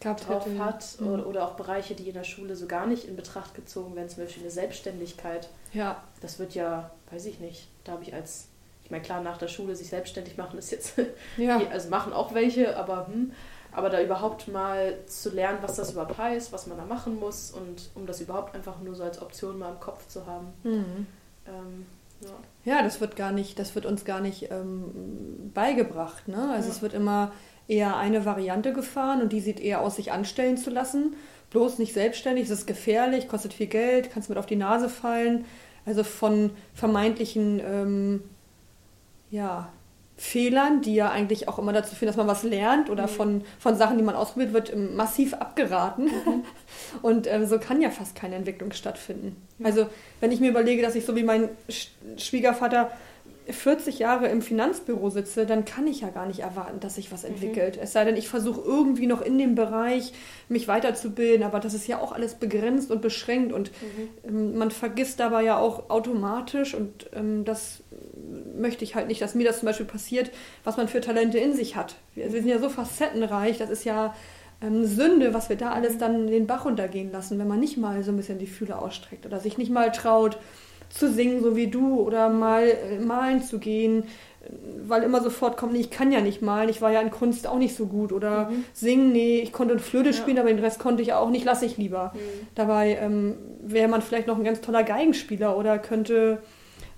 [0.00, 0.58] gehabt drauf hätte.
[0.58, 1.08] hat mhm.
[1.08, 4.08] oder, oder, auch Bereiche, die in der Schule so gar nicht in Betracht gezogen werden,
[4.08, 5.48] zum Beispiel eine Selbstständigkeit.
[5.72, 6.02] Ja.
[6.20, 8.48] Das wird ja, weiß ich nicht, da habe ich als,
[8.84, 10.94] ich meine klar, nach der Schule sich selbstständig machen ist jetzt,
[11.36, 11.60] ja.
[11.70, 13.32] also machen auch welche, aber hm,
[13.76, 17.50] aber da überhaupt mal zu lernen, was das überhaupt heißt, was man da machen muss
[17.50, 20.46] und um das überhaupt einfach nur so als Option mal im Kopf zu haben.
[20.62, 21.06] Mhm.
[21.46, 21.86] Ähm,
[22.22, 22.76] ja.
[22.76, 22.82] ja.
[22.82, 26.26] das wird gar nicht, das wird uns gar nicht ähm, beigebracht.
[26.26, 26.50] Ne?
[26.52, 26.74] Also ja.
[26.74, 27.32] es wird immer
[27.68, 31.14] eher eine Variante gefahren und die sieht eher aus, sich anstellen zu lassen.
[31.50, 35.44] Bloß nicht selbstständig, es ist gefährlich, kostet viel Geld, kannst mit auf die Nase fallen.
[35.84, 38.22] Also von vermeintlichen ähm,
[39.30, 39.68] ja,
[40.18, 43.08] Fehlern, die ja eigentlich auch immer dazu führen, dass man was lernt oder mhm.
[43.08, 46.06] von, von Sachen, die man ausprobiert, wird ähm, massiv abgeraten.
[46.06, 46.44] Mhm.
[47.02, 49.36] Und ähm, so kann ja fast keine Entwicklung stattfinden.
[49.58, 49.66] Ja.
[49.66, 49.88] Also
[50.20, 51.50] wenn ich mir überlege, dass ich so wie mein
[52.16, 52.90] Schwiegervater
[53.48, 57.22] 40 Jahre im Finanzbüro sitze, dann kann ich ja gar nicht erwarten, dass sich was
[57.22, 57.30] mhm.
[57.30, 57.76] entwickelt.
[57.76, 57.82] Mhm.
[57.82, 60.12] Es sei denn, ich versuche irgendwie noch in dem Bereich
[60.48, 64.08] mich weiterzubilden, aber das ist ja auch alles begrenzt und beschränkt und mhm.
[64.28, 67.82] ähm, man vergisst dabei ja auch automatisch und ähm, das
[68.56, 70.30] möchte ich halt nicht, dass mir das zum Beispiel passiert,
[70.64, 71.96] was man für Talente in sich hat.
[72.14, 74.14] Wir, wir sind ja so facettenreich, das ist ja
[74.60, 78.02] ähm, Sünde, was wir da alles dann den Bach runtergehen lassen, wenn man nicht mal
[78.02, 80.38] so ein bisschen die Fühler ausstreckt oder sich nicht mal traut
[80.88, 84.04] zu singen, so wie du, oder mal äh, malen zu gehen,
[84.86, 87.46] weil immer sofort kommt, nee, ich kann ja nicht malen, ich war ja in Kunst
[87.46, 88.64] auch nicht so gut oder mhm.
[88.72, 90.42] singen, nee, ich konnte Flöte spielen, ja.
[90.42, 92.12] aber den Rest konnte ich auch nicht, lasse ich lieber.
[92.14, 92.46] Mhm.
[92.54, 96.38] Dabei ähm, wäre man vielleicht noch ein ganz toller Geigenspieler oder könnte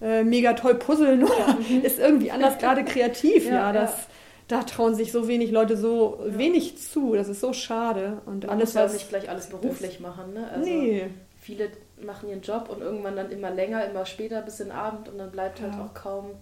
[0.03, 1.83] äh, mega toll puzzeln oder mhm.
[1.83, 4.09] ist irgendwie anders gerade kreativ, ja, ja das
[4.49, 6.39] da trauen sich so wenig Leute so ja.
[6.39, 7.15] wenig zu.
[7.15, 8.23] Das ist so schade.
[8.25, 10.33] Und Man alles muss ja nicht gleich alles beruflich machen.
[10.33, 10.49] Ne?
[10.51, 11.11] Also nee.
[11.49, 15.09] Viele machen ihren Job und irgendwann dann immer länger, immer später bis in den Abend
[15.09, 15.83] und dann bleibt halt ja.
[15.83, 16.33] auch kaum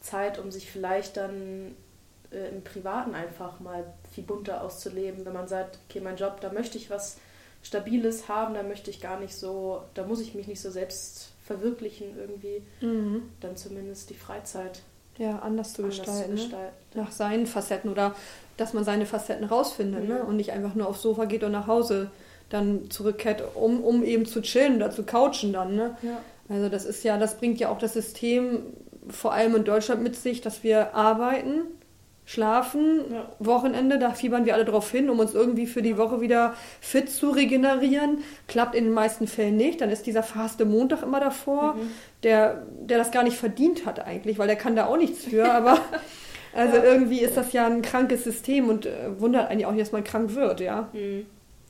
[0.00, 1.76] Zeit, um sich vielleicht dann
[2.32, 5.26] äh, im Privaten einfach mal viel bunter auszuleben.
[5.26, 7.18] Wenn man sagt, okay, mein Job, da möchte ich was
[7.62, 11.32] Stabiles haben, da möchte ich gar nicht so, da muss ich mich nicht so selbst
[11.44, 13.24] verwirklichen irgendwie, mhm.
[13.40, 14.80] dann zumindest die Freizeit
[15.18, 16.38] ja, anders zu anders gestalten.
[16.38, 17.02] Zu gestalten ne?
[17.02, 18.16] Nach seinen Facetten oder
[18.56, 20.08] dass man seine Facetten rausfindet mhm.
[20.08, 20.24] ne?
[20.24, 22.10] und nicht einfach nur aufs Sofa geht und nach Hause
[22.48, 25.74] dann zurückkehrt, um, um eben zu chillen oder zu couchen dann.
[25.74, 25.96] Ne?
[26.02, 26.18] Ja.
[26.48, 28.62] Also das ist ja, das bringt ja auch das System
[29.08, 31.62] vor allem in Deutschland mit sich, dass wir arbeiten
[32.26, 33.30] schlafen, ja.
[33.38, 37.08] Wochenende, da fiebern wir alle drauf hin, um uns irgendwie für die Woche wieder fit
[37.08, 38.18] zu regenerieren.
[38.48, 39.80] Klappt in den meisten Fällen nicht.
[39.80, 41.90] Dann ist dieser faste Montag immer davor, mhm.
[42.24, 45.48] der, der das gar nicht verdient hat eigentlich, weil der kann da auch nichts für,
[45.48, 45.78] aber
[46.52, 46.82] also ja.
[46.82, 50.34] irgendwie ist das ja ein krankes System und äh, wundert eigentlich auch, dass man krank
[50.34, 50.88] wird, ja.
[50.92, 51.26] Mhm.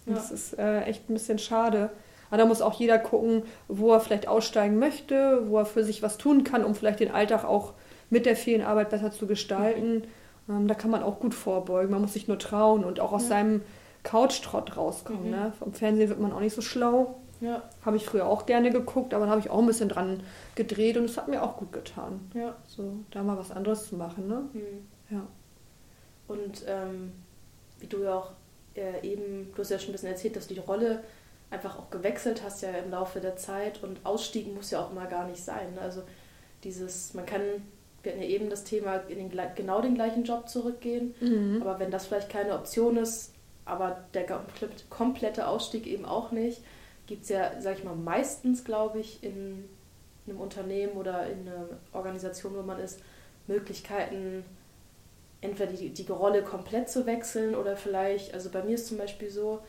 [0.06, 0.14] Ja.
[0.14, 1.90] Das ist äh, echt ein bisschen schade.
[2.28, 6.02] Aber da muss auch jeder gucken, wo er vielleicht aussteigen möchte, wo er für sich
[6.02, 7.74] was tun kann, um vielleicht den Alltag auch
[8.10, 9.98] mit der vielen Arbeit besser zu gestalten.
[9.98, 10.02] Mhm
[10.48, 11.90] ähm, da kann man auch gut vorbeugen.
[11.90, 13.28] Man muss sich nur trauen und auch aus ja.
[13.28, 13.62] seinem
[14.02, 15.24] Couchtrott rauskommen.
[15.24, 15.30] Mhm.
[15.30, 15.52] Ne?
[15.58, 17.20] Vom Fernsehen wird man auch nicht so schlau.
[17.40, 17.62] Ja.
[17.84, 20.22] Habe ich früher auch gerne geguckt, aber da habe ich auch ein bisschen dran
[20.54, 22.30] gedreht und es hat mir auch gut getan.
[22.32, 22.56] Ja.
[22.66, 24.26] So, da mal was anderes zu machen.
[24.26, 24.44] Ne?
[24.52, 24.60] Mhm.
[25.10, 25.26] Ja.
[26.28, 27.12] Und ähm,
[27.78, 28.30] wie du ja auch
[28.76, 31.02] äh, eben, du hast ja schon ein bisschen erzählt, dass du die Rolle
[31.50, 35.06] einfach auch gewechselt hast ja im Laufe der Zeit und Ausstieg muss ja auch immer
[35.06, 35.74] gar nicht sein.
[35.74, 35.80] Ne?
[35.80, 36.02] Also
[36.64, 37.40] dieses, man kann
[38.06, 41.14] wir hatten ja eben das Thema in den, genau den gleichen Job zurückgehen.
[41.20, 41.60] Mhm.
[41.60, 43.32] Aber wenn das vielleicht keine Option ist,
[43.64, 44.26] aber der
[44.88, 46.62] komplette Ausstieg eben auch nicht,
[47.08, 49.68] gibt es ja, sag ich mal, meistens, glaube ich, in
[50.26, 53.00] einem Unternehmen oder in einer Organisation, wo man ist,
[53.48, 54.44] Möglichkeiten,
[55.40, 59.30] entweder die, die Rolle komplett zu wechseln oder vielleicht, also bei mir ist zum Beispiel
[59.30, 59.60] so,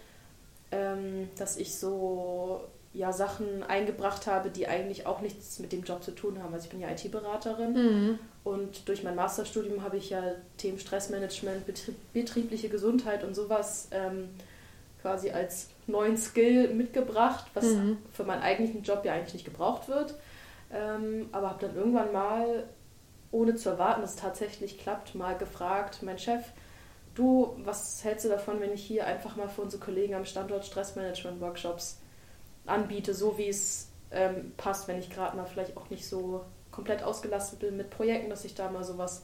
[0.71, 2.62] ähm, dass ich so
[2.93, 6.53] ja, Sachen eingebracht habe, die eigentlich auch nichts mit dem Job zu tun haben.
[6.53, 8.19] Also ich bin ja IT-Beraterin mhm.
[8.43, 10.23] und durch mein Masterstudium habe ich ja
[10.58, 11.63] Themen Stressmanagement,
[12.13, 14.30] betriebliche Gesundheit und sowas ähm,
[15.01, 17.97] quasi als neuen Skill mitgebracht, was mhm.
[18.12, 20.15] für meinen eigentlichen Job ja eigentlich nicht gebraucht wird.
[20.71, 22.65] Ähm, aber habe dann irgendwann mal,
[23.38, 26.43] ohne zu erwarten, dass es tatsächlich klappt, mal gefragt, mein Chef,
[27.13, 30.65] du, was hältst du davon, wenn ich hier einfach mal für unsere Kollegen am Standort
[30.65, 32.00] Stressmanagement-Workshops
[32.65, 37.04] anbiete, so wie es ähm, passt, wenn ich gerade mal vielleicht auch nicht so komplett
[37.04, 39.23] ausgelastet bin mit Projekten, dass ich da mal sowas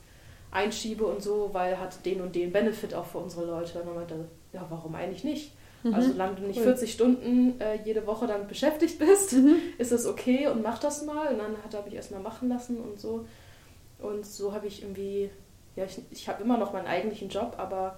[0.51, 3.79] einschiebe und so, weil hat den und den Benefit auch für unsere Leute.
[3.79, 5.53] Und dann meinte ja, warum eigentlich nicht?
[5.83, 5.93] Mhm.
[5.93, 9.55] Also solange du nicht 40 Stunden äh, jede Woche damit beschäftigt bist, mhm.
[9.79, 11.33] ist das okay und mach das mal.
[11.33, 13.25] Und dann habe ich erstmal machen lassen und so.
[14.03, 15.29] Und so habe ich irgendwie,
[15.75, 17.97] ja, ich, ich habe immer noch meinen eigentlichen Job, aber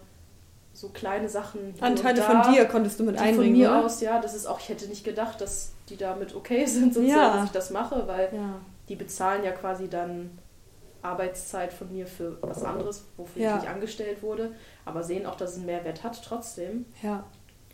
[0.72, 1.74] so kleine Sachen.
[1.80, 3.54] Anteile da, von dir konntest du mit einbringen.
[3.54, 3.86] Von mir oder?
[3.86, 7.20] aus, ja, das ist auch, ich hätte nicht gedacht, dass die damit okay sind, sozusagen,
[7.20, 7.36] ja.
[7.36, 8.60] dass ich das mache, weil ja.
[8.88, 10.38] die bezahlen ja quasi dann
[11.02, 13.56] Arbeitszeit von mir für was anderes, wofür ja.
[13.56, 14.54] ich nicht angestellt wurde,
[14.86, 16.86] aber sehen auch, dass es einen Mehrwert hat trotzdem.
[17.02, 17.24] Ja.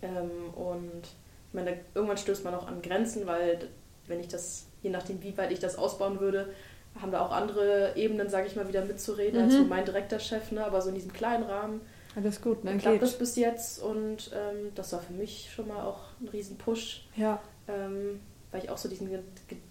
[0.01, 3.69] Ähm, und ich meine, irgendwann stößt man auch an Grenzen, weil
[4.07, 6.53] wenn ich das, je nachdem, wie weit ich das ausbauen würde,
[6.99, 9.45] haben da auch andere Ebenen, sage ich mal, wieder mitzureden, mhm.
[9.45, 10.65] als so mein direkter Chef, ne?
[10.65, 11.81] aber so in diesem kleinen Rahmen
[12.15, 12.77] alles gut, ne?
[12.77, 16.57] Klappt das bis jetzt und ähm, das war für mich schon mal auch ein riesen
[16.57, 17.07] Push.
[17.15, 17.39] Ja.
[17.67, 18.19] Ähm,
[18.51, 19.09] weil ich auch so diesen,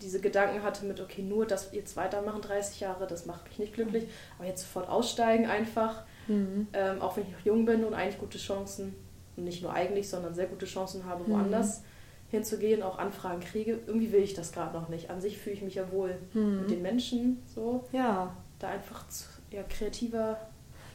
[0.00, 3.74] diese Gedanken hatte mit, okay, nur das jetzt weitermachen 30 Jahre, das macht mich nicht
[3.74, 4.04] glücklich,
[4.38, 6.66] aber jetzt sofort aussteigen einfach, mhm.
[6.72, 8.94] ähm, auch wenn ich noch jung bin und eigentlich gute Chancen,
[9.36, 11.32] und nicht nur eigentlich, sondern sehr gute Chancen habe, mhm.
[11.32, 11.84] woanders mhm.
[12.30, 13.78] Hinzugehen, auch Anfragen kriege.
[13.86, 15.10] Irgendwie will ich das gerade noch nicht.
[15.10, 16.60] An sich fühle ich mich ja wohl mhm.
[16.60, 17.84] mit den Menschen so.
[17.92, 18.34] Ja.
[18.58, 20.38] Da einfach zu, ja, kreativer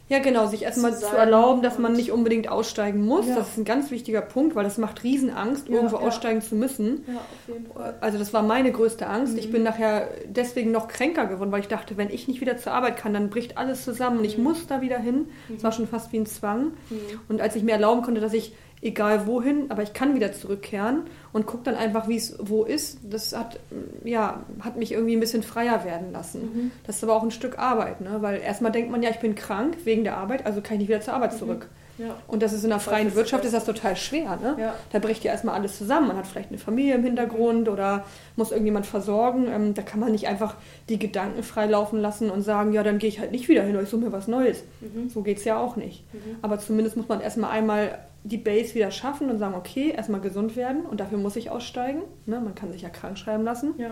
[0.08, 3.26] ja, genau, sich erstmal zu, zu, erlauben, dass man nicht unbedingt aussteigen muss.
[3.28, 3.36] Ja.
[3.36, 6.04] Das ist ein ganz wichtiger Punkt, weil das macht Riesenangst, ja, irgendwo ja.
[6.04, 7.04] aussteigen zu müssen.
[7.08, 7.96] Ja, auf jeden Fall.
[8.02, 9.34] Also das war meine größte Angst.
[9.34, 9.40] Mhm.
[9.40, 12.74] Ich bin nachher deswegen noch kränker geworden, weil ich dachte, wenn ich nicht wieder zur
[12.74, 14.44] Arbeit kann, dann bricht alles zusammen und ich mhm.
[14.44, 15.30] muss da wieder hin.
[15.48, 15.64] Es mhm.
[15.64, 16.74] war schon fast wie ein Zwang.
[16.92, 16.98] Mhm.
[17.28, 18.54] Und als ich mir erlauben konnte, dass ich
[18.86, 23.00] egal wohin, aber ich kann wieder zurückkehren und gucke dann einfach, wie es wo ist.
[23.04, 23.60] Das hat,
[24.04, 26.42] ja, hat mich irgendwie ein bisschen freier werden lassen.
[26.42, 26.72] Mhm.
[26.86, 28.18] Das ist aber auch ein Stück Arbeit, ne?
[28.22, 30.90] weil erstmal denkt man, ja, ich bin krank wegen der Arbeit, also kann ich nicht
[30.90, 31.38] wieder zur Arbeit mhm.
[31.38, 31.68] zurück.
[31.98, 32.18] Ja.
[32.28, 34.38] Und das ist in der freien das Wirtschaft ist das total schwer.
[34.42, 34.56] Ne?
[34.60, 34.76] Ja.
[34.92, 36.10] Da bricht ja erstmal alles zusammen.
[36.10, 38.04] Man hat vielleicht eine Familie im Hintergrund oder
[38.36, 39.48] muss irgendjemand versorgen.
[39.48, 40.56] Ähm, da kann man nicht einfach
[40.90, 43.76] die Gedanken frei laufen lassen und sagen, ja, dann gehe ich halt nicht wieder hin
[43.76, 44.64] oder ich suche mir was Neues.
[44.82, 45.10] Mhm.
[45.10, 46.04] So geht es ja auch nicht.
[46.14, 46.36] Mhm.
[46.42, 50.56] Aber zumindest muss man erstmal einmal die Base wieder schaffen und sagen, okay, erstmal gesund
[50.56, 52.02] werden und dafür muss ich aussteigen.
[52.26, 52.42] Ne?
[52.42, 53.76] Man kann sich ja krank schreiben lassen.
[53.78, 53.92] Ja.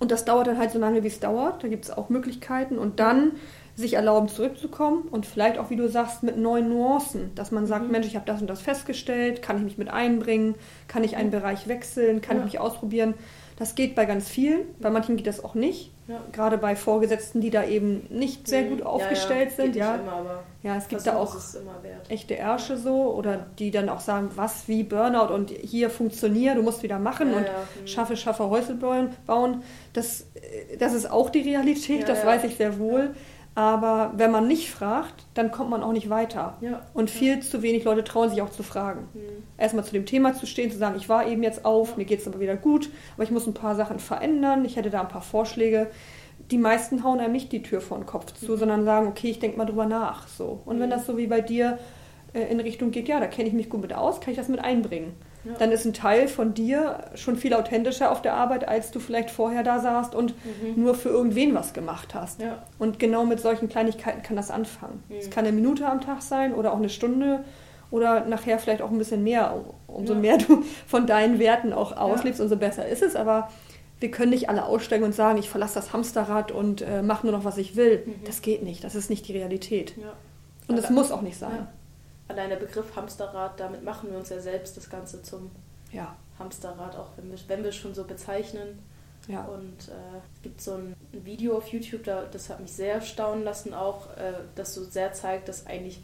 [0.00, 1.62] Und das dauert dann halt so lange, wie es dauert.
[1.62, 2.78] Da gibt es auch Möglichkeiten.
[2.78, 3.32] Und dann
[3.76, 7.86] sich erlauben, zurückzukommen und vielleicht auch, wie du sagst, mit neuen Nuancen, dass man sagt,
[7.86, 7.92] mhm.
[7.92, 10.54] Mensch, ich habe das und das festgestellt, kann ich mich mit einbringen,
[10.88, 11.32] kann ich einen mhm.
[11.32, 12.40] Bereich wechseln, kann ja.
[12.40, 13.14] ich mich ausprobieren.
[13.60, 15.92] Das geht bei ganz vielen, bei manchen geht das auch nicht.
[16.08, 16.18] Ja.
[16.32, 19.76] Gerade bei Vorgesetzten, die da eben nicht sehr gut aufgestellt ja, sind.
[19.76, 21.36] Ja, immer, ja es gibt da auch
[22.08, 26.62] echte Ärsche so oder die dann auch sagen, was wie Burnout und hier funktioniert, du
[26.62, 27.86] musst wieder machen und mhm.
[27.86, 29.62] schaffe, schaffe Häusel bauen.
[29.92, 30.24] Das,
[30.78, 33.14] das ist auch die Realität, das weiß ich sehr wohl.
[33.60, 36.56] Aber wenn man nicht fragt, dann kommt man auch nicht weiter.
[36.62, 36.80] Ja.
[36.94, 37.40] Und viel ja.
[37.42, 39.06] zu wenig Leute trauen sich auch zu fragen.
[39.12, 39.44] Mhm.
[39.58, 42.20] Erstmal zu dem Thema zu stehen, zu sagen, ich war eben jetzt auf, mir geht
[42.20, 45.08] es aber wieder gut, aber ich muss ein paar Sachen verändern, ich hätte da ein
[45.08, 45.90] paar Vorschläge.
[46.50, 48.56] Die meisten hauen einem nicht die Tür vor den Kopf zu, mhm.
[48.56, 50.26] sondern sagen, okay, ich denke mal drüber nach.
[50.26, 50.62] So.
[50.64, 50.80] Und mhm.
[50.80, 51.78] wenn das so wie bei dir
[52.32, 54.48] äh, in Richtung geht, ja, da kenne ich mich gut mit aus, kann ich das
[54.48, 55.12] mit einbringen
[55.44, 55.52] ja.
[55.58, 59.30] dann ist ein Teil von dir schon viel authentischer auf der Arbeit, als du vielleicht
[59.30, 60.82] vorher da saßt und mhm.
[60.82, 62.40] nur für irgendwen was gemacht hast.
[62.40, 62.62] Ja.
[62.78, 65.02] Und genau mit solchen Kleinigkeiten kann das anfangen.
[65.08, 65.30] Es mhm.
[65.30, 67.44] kann eine Minute am Tag sein oder auch eine Stunde
[67.90, 69.64] oder nachher vielleicht auch ein bisschen mehr.
[69.86, 70.20] Umso ja.
[70.20, 73.16] mehr du von deinen Werten auch auslebst, umso besser ist es.
[73.16, 73.50] Aber
[73.98, 77.36] wir können nicht alle aussteigen und sagen, ich verlasse das Hamsterrad und äh, mache nur
[77.36, 78.04] noch, was ich will.
[78.06, 78.14] Mhm.
[78.24, 78.84] Das geht nicht.
[78.84, 79.94] Das ist nicht die Realität.
[80.68, 81.66] Und es muss auch nicht sein
[82.30, 85.50] allein der Begriff Hamsterrad, damit machen wir uns ja selbst das Ganze zum
[85.92, 86.16] ja.
[86.38, 88.78] Hamsterrad, auch wenn wir, wenn wir schon so bezeichnen.
[89.28, 89.44] Ja.
[89.44, 93.44] Und äh, es gibt so ein Video auf YouTube, da, das hat mich sehr staunen
[93.44, 96.00] lassen, auch, äh, das so sehr zeigt, dass eigentlich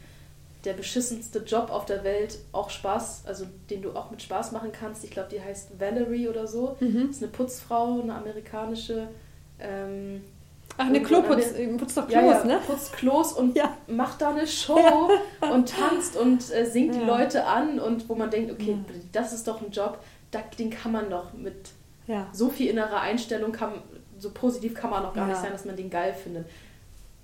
[0.64, 4.72] der beschissenste Job auf der Welt auch Spaß, also den du auch mit Spaß machen
[4.72, 5.04] kannst.
[5.04, 6.76] Ich glaube, die heißt Valerie oder so.
[6.80, 7.06] Mhm.
[7.06, 9.08] Das ist eine Putzfrau, eine amerikanische.
[9.60, 10.24] Ähm,
[10.78, 12.60] Ach, eine Kloputz, putzt doch Klos, ja, ja, ne?
[12.66, 13.76] Putzt Klos und ja.
[13.86, 15.10] macht da eine Show
[15.40, 18.78] und tanzt und äh, singt die Leute an und wo man denkt, okay,
[19.12, 19.98] das ist doch ein Job,
[20.58, 21.70] den kann man doch mit
[22.32, 23.72] so viel innerer Einstellung, kann,
[24.18, 26.46] so positiv kann man noch gar nicht sein, dass man den geil findet.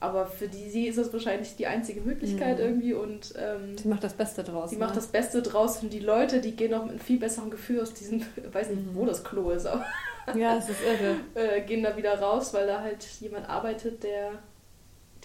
[0.01, 2.65] Aber für die, sie ist das wahrscheinlich die einzige Möglichkeit mhm.
[2.65, 4.71] irgendwie und ähm, sie macht das Beste draus.
[4.71, 4.85] Sie ne?
[4.85, 7.81] macht das Beste draus und die Leute, die gehen auch mit einem viel besseren Gefühl
[7.81, 8.21] aus diesem,
[8.53, 9.87] weiß nicht, wo das Klo ist, aber
[10.35, 11.17] ja, es ist irre.
[11.35, 14.33] äh, gehen da wieder raus, weil da halt jemand arbeitet, der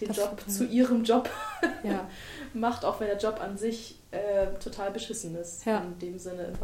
[0.00, 1.28] den das Job zu ihrem Job
[1.82, 2.08] ja.
[2.54, 5.64] macht, auch wenn der Job an sich äh, total beschissen ist.
[5.64, 5.78] Ja.
[5.78, 6.60] In dem Sinne, im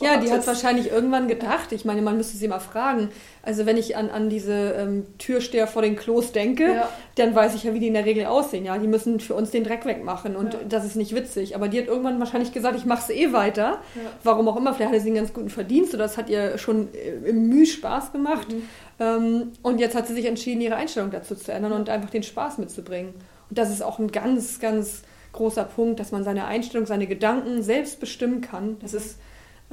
[0.00, 3.08] Ja, die hat wahrscheinlich irgendwann gedacht, ich meine, man müsste sie mal fragen.
[3.42, 6.88] Also wenn ich an, an diese ähm, Türsteher vor den Klos denke, ja.
[7.16, 8.64] dann weiß ich ja, wie die in der Regel aussehen.
[8.64, 10.60] Ja, die müssen für uns den Dreck wegmachen und ja.
[10.68, 11.54] das ist nicht witzig.
[11.54, 13.78] Aber die hat irgendwann wahrscheinlich gesagt, ich mache es eh weiter.
[14.22, 16.88] Warum auch immer, vielleicht hatte sie einen ganz guten Verdienst oder das hat ihr schon
[16.94, 18.48] äh, im Mühe Spaß gemacht.
[18.50, 18.62] Mhm.
[19.00, 22.22] Ähm, und jetzt hat sie sich entschieden, ihre Einstellung dazu zu ändern und einfach den
[22.22, 23.14] Spaß mitzubringen.
[23.50, 27.62] Und das ist auch ein ganz, ganz großer Punkt, dass man seine Einstellung, seine Gedanken
[27.62, 28.76] selbst bestimmen kann.
[28.80, 29.18] Das ist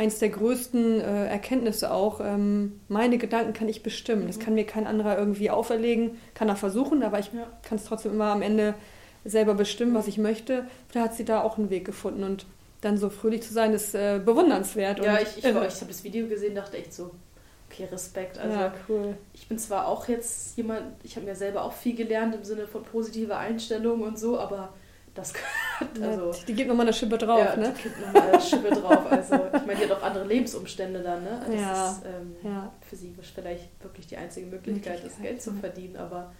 [0.02, 2.20] eins der größten äh, Erkenntnisse auch.
[2.22, 4.26] Ähm, meine Gedanken kann ich bestimmen.
[4.26, 4.42] Das mhm.
[4.42, 7.46] kann mir kein anderer irgendwie auferlegen, kann er versuchen, aber ich ja.
[7.62, 8.74] kann es trotzdem immer am Ende
[9.26, 10.66] selber bestimmen, was ich möchte.
[10.92, 12.48] Da hat sie da auch einen Weg gefunden und
[12.82, 15.06] dann so fröhlich zu sein, ist äh, bewundernswert.
[15.06, 17.12] Ja, ich, ich, ich habe das Video gesehen, dachte echt so,
[17.70, 18.40] okay, Respekt.
[18.40, 19.16] Also ja, cool.
[19.34, 22.66] ich bin zwar auch jetzt jemand, ich habe mir selber auch viel gelernt im Sinne
[22.66, 24.74] von positiver Einstellung und so, aber
[25.14, 25.34] das
[26.02, 27.74] also, die gibt nochmal eine Schippe drauf, ja, ne?
[27.78, 29.12] Die gibt nochmal eine Schippe drauf.
[29.12, 31.42] Also ich meine, die hat auch andere Lebensumstände dann, ne?
[31.46, 32.72] Das ja, ist ähm, ja.
[32.82, 36.32] für sie vielleicht wirklich die einzige Möglichkeit, das Geld zu verdienen, aber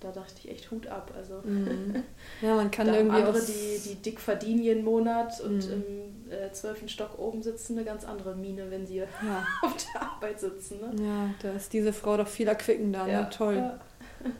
[0.00, 1.12] da dachte ich echt Hut ab.
[1.16, 2.02] Also mhm.
[2.42, 5.72] ja, man kann da irgendwie andere, die, die dick verdienen jeden Monat und mhm.
[5.72, 9.06] im äh, zwölften Stock oben sitzen, eine ganz andere Mine, wenn sie ja.
[9.62, 10.80] auf der Arbeit sitzen.
[10.80, 11.04] Ne?
[11.04, 13.12] Ja, da ist diese Frau doch viel erquickender, ne?
[13.12, 13.20] ja.
[13.22, 13.30] ne?
[13.30, 13.56] Toll.
[13.56, 13.80] Ja.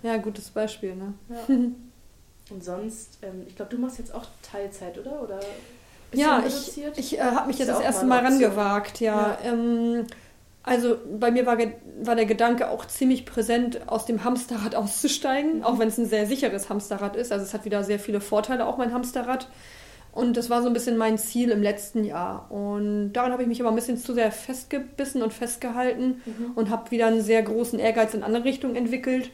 [0.02, 1.14] ja, gutes Beispiel, ne?
[2.50, 5.22] Und sonst, ähm, ich glaube, du machst jetzt auch Teilzeit, oder?
[5.22, 5.40] Oder
[6.12, 9.38] ja, ich, ich äh, habe mich jetzt das erste Mal rangewagt, ja.
[9.42, 9.50] ja.
[9.50, 10.06] Ähm,
[10.62, 11.58] also bei mir war,
[12.02, 15.64] war der Gedanke auch ziemlich präsent, aus dem Hamsterrad auszusteigen, mhm.
[15.64, 17.32] auch wenn es ein sehr sicheres Hamsterrad ist.
[17.32, 19.48] Also es hat wieder sehr viele Vorteile, auch mein Hamsterrad.
[20.12, 22.50] Und das war so ein bisschen mein Ziel im letzten Jahr.
[22.50, 26.52] Und daran habe ich mich aber ein bisschen zu sehr festgebissen und festgehalten mhm.
[26.54, 29.30] und habe wieder einen sehr großen Ehrgeiz in andere Richtungen entwickelt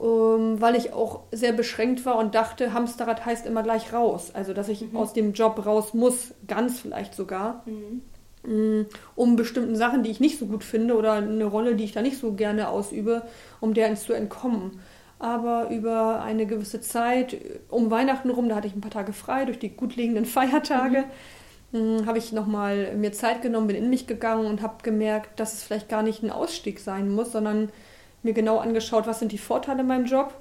[0.00, 4.30] weil ich auch sehr beschränkt war und dachte, Hamsterrad heißt immer gleich raus.
[4.32, 4.96] Also, dass ich mhm.
[4.96, 7.62] aus dem Job raus muss, ganz vielleicht sogar.
[7.66, 8.02] Mhm.
[8.42, 11.92] Mm, um bestimmten Sachen, die ich nicht so gut finde oder eine Rolle, die ich
[11.92, 13.22] da nicht so gerne ausübe,
[13.60, 14.80] um der zu entkommen.
[15.18, 17.36] Aber über eine gewisse Zeit,
[17.68, 21.04] um Weihnachten rum, da hatte ich ein paar Tage frei durch die gut liegenden Feiertage,
[21.72, 22.06] mhm.
[22.06, 25.62] habe ich nochmal mir Zeit genommen, bin in mich gegangen und habe gemerkt, dass es
[25.62, 27.68] vielleicht gar nicht ein Ausstieg sein muss, sondern
[28.22, 30.34] mir genau angeschaut, was sind die Vorteile in meinem Job,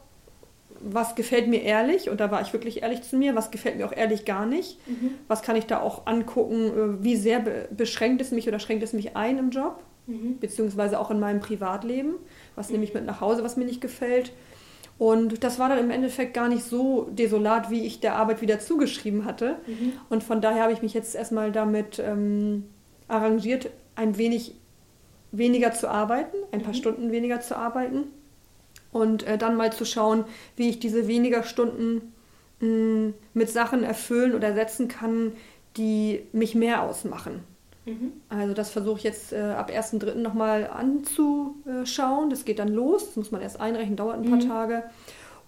[0.81, 3.85] was gefällt mir ehrlich, und da war ich wirklich ehrlich zu mir, was gefällt mir
[3.85, 5.11] auch ehrlich gar nicht, mhm.
[5.27, 7.39] was kann ich da auch angucken, äh, wie sehr
[7.71, 10.39] beschränkt es mich oder schränkt es mich ein im Job, mhm.
[10.39, 12.15] beziehungsweise auch in meinem Privatleben,
[12.55, 12.73] was mhm.
[12.73, 14.31] nehme ich mit nach Hause, was mir nicht gefällt.
[14.97, 18.59] Und das war dann im Endeffekt gar nicht so desolat, wie ich der Arbeit wieder
[18.59, 19.55] zugeschrieben hatte.
[19.65, 19.93] Mhm.
[20.09, 22.65] Und von daher habe ich mich jetzt erstmal damit ähm,
[23.07, 24.55] arrangiert, ein wenig
[25.31, 26.77] weniger zu arbeiten, ein paar mhm.
[26.77, 28.05] Stunden weniger zu arbeiten
[28.91, 30.25] und äh, dann mal zu schauen,
[30.55, 32.13] wie ich diese weniger Stunden
[32.59, 35.33] mh, mm, mit Sachen erfüllen oder ersetzen kann,
[35.77, 37.43] die mich mehr ausmachen.
[37.85, 38.13] Mhm.
[38.29, 40.15] Also das versuche ich jetzt äh, ab 1.3.
[40.15, 42.29] nochmal anzuschauen.
[42.29, 44.47] Das geht dann los, das muss man erst einrechnen, dauert ein paar mhm.
[44.47, 44.83] Tage.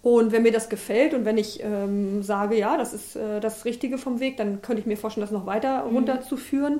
[0.01, 3.65] Und wenn mir das gefällt und wenn ich ähm, sage, ja, das ist äh, das
[3.65, 5.97] Richtige vom Weg, dann könnte ich mir vorstellen, das noch weiter mhm.
[5.97, 6.79] runterzuführen.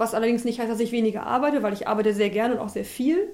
[0.00, 2.70] Was allerdings nicht heißt, dass ich weniger arbeite, weil ich arbeite sehr gerne und auch
[2.70, 3.28] sehr viel.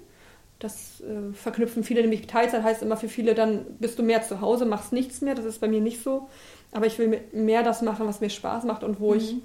[0.59, 2.27] Das äh, verknüpfen viele nämlich.
[2.27, 5.37] Teilzeit heißt immer für viele, dann bist du mehr zu Hause, machst nichts mehr.
[5.37, 6.29] Das ist bei mir nicht so.
[6.73, 9.19] Aber ich will mehr das machen, was mir Spaß macht und wo mhm.
[9.19, 9.37] ich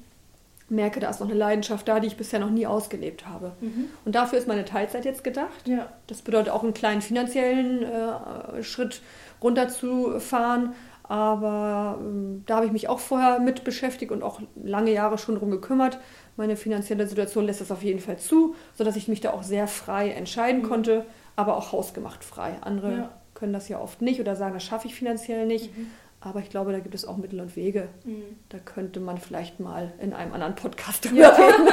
[0.67, 3.51] merke, da ist noch eine Leidenschaft da, die ich bisher noch nie ausgelebt habe.
[3.61, 3.89] Mhm.
[4.03, 5.67] Und dafür ist meine Teilzeit jetzt gedacht.
[5.67, 5.89] Ja.
[6.07, 9.03] Das bedeutet auch einen kleinen finanziellen äh, Schritt
[9.43, 15.17] runterzufahren, aber ähm, da habe ich mich auch vorher mit beschäftigt und auch lange Jahre
[15.17, 15.99] schon drum gekümmert.
[16.37, 19.67] Meine finanzielle Situation lässt das auf jeden Fall zu, sodass ich mich da auch sehr
[19.67, 20.67] frei entscheiden mhm.
[20.67, 21.05] konnte,
[21.35, 22.53] aber auch hausgemacht frei.
[22.61, 23.09] Andere ja.
[23.33, 25.75] können das ja oft nicht oder sagen, das schaffe ich finanziell nicht.
[25.77, 25.87] Mhm.
[26.23, 27.87] Aber ich glaube, da gibt es auch Mittel und Wege.
[28.05, 28.21] Mhm.
[28.49, 31.29] Da könnte man vielleicht mal in einem anderen Podcast drüber ja.
[31.35, 31.67] reden.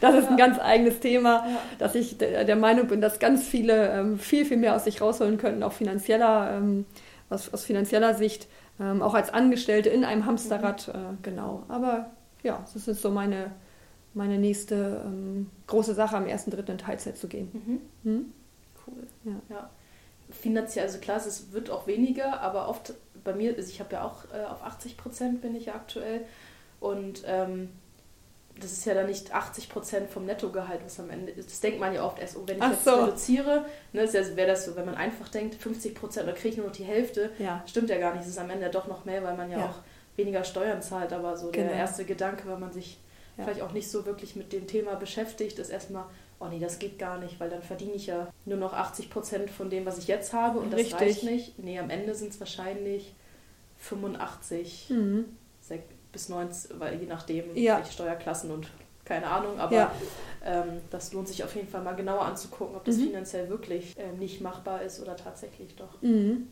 [0.00, 0.30] das ist ja.
[0.30, 1.60] ein ganz eigenes Thema, ja.
[1.78, 5.38] dass ich der Meinung bin, dass ganz viele ähm, viel, viel mehr aus sich rausholen
[5.38, 6.84] könnten, auch finanzieller ähm,
[7.30, 8.48] aus, aus finanzieller Sicht,
[8.80, 10.94] ähm, auch als Angestellte in einem Hamsterrad, mhm.
[10.94, 11.62] äh, genau.
[11.68, 12.10] Aber
[12.44, 13.50] ja, das ist so meine,
[14.12, 16.70] meine nächste ähm, große Sache, am 1.3.
[16.70, 17.50] in Teilzeit zu gehen.
[18.04, 18.10] Mhm.
[18.10, 18.32] Hm?
[18.86, 19.06] Cool.
[19.24, 19.40] Ja.
[19.56, 19.70] ja.
[20.30, 24.04] Finanziell, also klar, es wird auch weniger, aber oft bei mir, also ich habe ja
[24.04, 26.24] auch äh, auf 80 Prozent bin ich ja aktuell
[26.80, 27.70] und ähm,
[28.60, 31.50] das ist ja dann nicht 80 Prozent vom Nettogehalt, was am Ende ist.
[31.50, 32.94] Das denkt man ja oft erst, oh, wenn ich Ach jetzt so.
[32.94, 36.66] reduziere, ne, wäre das so, wenn man einfach denkt, 50 Prozent, oder kriege ich nur
[36.66, 37.64] noch die Hälfte, ja.
[37.66, 38.22] stimmt ja gar nicht.
[38.22, 39.64] Es ist am Ende ja doch noch mehr, weil man ja, ja.
[39.66, 39.78] auch
[40.16, 41.12] weniger Steuern zahlt.
[41.12, 41.68] Aber so genau.
[41.68, 42.98] der erste Gedanke, wenn man sich
[43.36, 43.44] ja.
[43.44, 46.04] vielleicht auch nicht so wirklich mit dem Thema beschäftigt, ist erstmal,
[46.40, 49.50] oh nee, das geht gar nicht, weil dann verdiene ich ja nur noch 80 Prozent
[49.50, 50.92] von dem, was ich jetzt habe und Richtig.
[50.92, 51.58] das reicht nicht.
[51.58, 53.14] Nee, am Ende sind es wahrscheinlich
[53.78, 55.24] 85, mhm
[56.14, 57.76] bis 90, weil je nachdem, ja.
[57.76, 58.70] welche Steuerklassen und
[59.04, 59.92] keine Ahnung, aber ja.
[60.42, 63.08] ähm, das lohnt sich auf jeden Fall mal genauer anzugucken, ob das mhm.
[63.08, 66.00] finanziell wirklich äh, nicht machbar ist oder tatsächlich doch.
[66.00, 66.48] Mhm.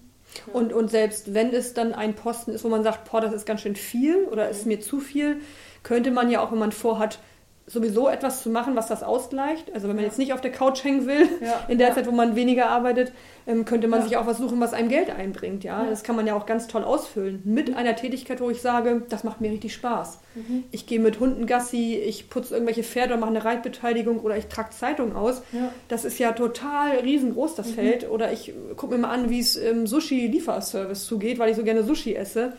[0.47, 0.55] Ja.
[0.55, 3.47] Und, und selbst wenn es dann ein Posten ist, wo man sagt, boah, das ist
[3.47, 5.41] ganz schön viel oder ist mir zu viel,
[5.83, 7.19] könnte man ja auch, wenn man vorhat,
[7.67, 9.73] sowieso etwas zu machen, was das ausgleicht.
[9.73, 10.11] Also wenn man ja.
[10.11, 11.65] jetzt nicht auf der Couch hängen will, ja.
[11.69, 11.95] in der.
[11.95, 13.13] Zeit, wo man weniger arbeitet,
[13.47, 15.65] ähm, könnte man sich auch was suchen, was einem Geld einbringt.
[15.65, 15.85] Ja?
[15.85, 17.43] Das kann man ja auch ganz toll ausfüllen.
[17.45, 17.77] Mit mhm.
[17.77, 20.21] einer Tätigkeit, wo ich sage, das macht mir richtig Spaß.
[20.35, 20.65] Mhm.
[20.71, 24.47] Ich gehe mit Hunden Gassi, ich putze irgendwelche Pferde und mache eine Reitbeteiligung oder ich
[24.47, 25.43] trage Zeitung aus.
[25.89, 27.75] Das ist ja total riesengroß, das mhm.
[27.75, 28.11] Feld.
[28.11, 31.83] Oder ich gucke mir mal an, wie es im Sushi-Lieferservice zugeht, weil ich so gerne
[31.83, 32.53] Sushi esse.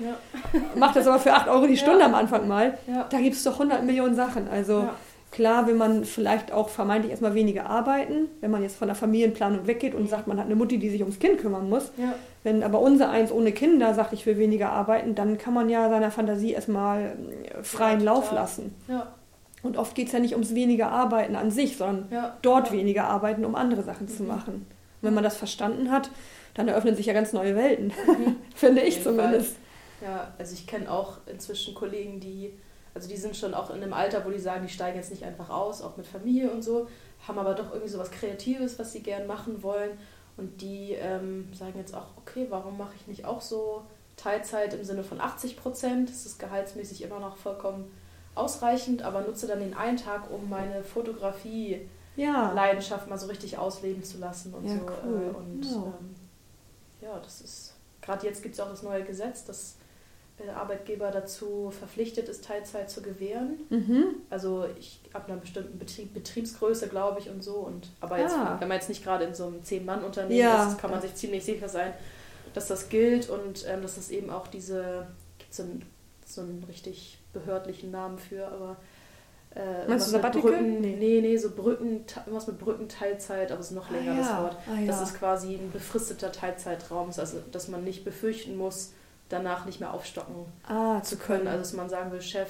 [0.76, 2.78] Mache das aber für 8 Euro die Stunde am Anfang mal.
[3.10, 4.48] Da gibt es doch 100 Millionen Sachen.
[4.48, 4.90] Also
[5.34, 9.66] Klar will man vielleicht auch vermeintlich erstmal weniger arbeiten, wenn man jetzt von der Familienplanung
[9.66, 11.92] weggeht und sagt, man hat eine Mutti, die sich ums Kind kümmern muss.
[11.98, 12.14] Ja.
[12.44, 15.90] Wenn aber unser eins ohne Kinder sagt, ich will weniger arbeiten, dann kann man ja
[15.90, 18.76] seiner Fantasie erstmal äh, freien ja, Lauf lassen.
[18.88, 19.12] Ja.
[19.64, 22.10] Und oft geht es ja nicht ums weniger Arbeiten an sich, sondern
[22.44, 24.12] dort weniger arbeiten, um andere Sachen mhm.
[24.16, 24.54] zu machen.
[24.54, 24.68] Und
[25.02, 26.12] wenn man das verstanden hat,
[26.54, 28.36] dann eröffnen sich ja ganz neue Welten, mhm.
[28.56, 29.56] finde ich zumindest.
[30.00, 30.12] Fall.
[30.12, 32.54] Ja, also ich kenne auch inzwischen Kollegen, die
[32.94, 35.24] also die sind schon auch in einem Alter, wo die sagen, die steigen jetzt nicht
[35.24, 36.88] einfach aus, auch mit Familie und so,
[37.28, 39.98] haben aber doch irgendwie so was Kreatives, was sie gern machen wollen.
[40.38, 43.84] Und die ähm, sagen jetzt auch, okay, warum mache ich nicht auch so
[44.16, 46.10] Teilzeit im Sinne von 80 Prozent?
[46.10, 47.92] Das ist gehaltsmäßig immer noch vollkommen
[48.36, 53.10] ausreichend, aber nutze dann den einen Tag, um meine Fotografie-Leidenschaft ja.
[53.10, 54.82] mal so richtig ausleben zu lassen und ja, so.
[55.06, 55.22] Cool.
[55.22, 55.76] Äh, und ja.
[55.76, 56.16] Ähm,
[57.02, 59.76] ja, das ist, gerade jetzt gibt es auch das neue Gesetz, dass
[60.50, 63.60] Arbeitgeber dazu verpflichtet ist, Teilzeit zu gewähren.
[63.70, 64.06] Mhm.
[64.30, 67.56] Also ich ab einer bestimmten Betrieb, Betriebsgröße, glaube ich, und so.
[67.56, 68.58] Und aber jetzt, Ah.
[68.60, 70.68] wenn man jetzt nicht gerade in so einem Zehn-Mann-Unternehmen Ja.
[70.70, 71.94] ist, kann man sich ziemlich sicher sein,
[72.54, 75.08] dass das gilt und ähm, dass es eben auch diese,
[75.40, 75.86] gibt so einen,
[76.26, 78.78] so einen richtig behördlichen Namen für, aber
[79.56, 80.52] äh, Meinst du Sabbatical?
[80.52, 80.96] Brücken, Nee.
[81.00, 81.22] nee.
[81.22, 84.44] nee, so Brücken, irgendwas mit Brückenteilzeit, aber es ist noch Ah, länger das ja.
[84.44, 84.58] Wort.
[84.68, 85.04] Ah, Das ja.
[85.04, 88.94] ist quasi ein befristeter Teilzeitraum, also dass man nicht befürchten muss,
[89.30, 91.48] danach nicht mehr aufstocken Ah, zu können.
[91.48, 92.50] Also dass man sagen will, Chef,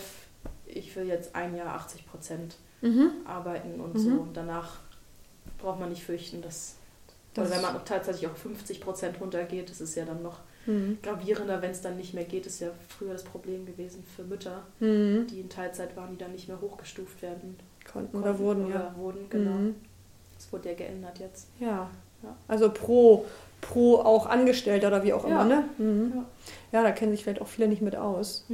[0.66, 3.12] ich will jetzt ein Jahr 80 Prozent Mhm.
[3.26, 4.00] arbeiten und Mhm.
[4.00, 4.10] so.
[4.12, 4.80] Und danach
[5.60, 6.76] braucht man nicht fürchten, dass.
[7.34, 11.00] Das Oder wenn man tatsächlich auf 50 Prozent runtergeht, das ist ja dann noch Mhm.
[11.02, 12.46] gravierender, wenn es dann nicht mehr geht.
[12.46, 15.26] Das ist ja früher das Problem gewesen für Mütter, Mhm.
[15.28, 17.58] die in Teilzeit waren, die dann nicht mehr hochgestuft werden
[17.92, 18.96] Konnten oder konnten wurden, oder ja.
[18.96, 19.52] wurden, genau.
[19.52, 19.76] Mhm.
[20.36, 21.48] Das wurde ja geändert jetzt.
[21.60, 21.90] Ja.
[22.22, 22.36] Ja.
[22.48, 23.26] Also pro,
[23.64, 25.44] pro auch Angestellter oder wie auch immer, Ja.
[25.46, 25.64] ne?
[25.78, 26.14] Mhm.
[26.16, 26.26] Ja.
[26.80, 28.46] Ja, da kennen sich vielleicht auch viele nicht mit aus.